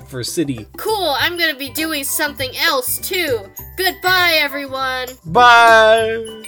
[0.08, 0.68] for city.
[0.78, 1.16] Cool.
[1.18, 3.40] I'm going to be doing something else too.
[3.78, 5.08] Goodbye, everyone.
[5.26, 6.44] Bye.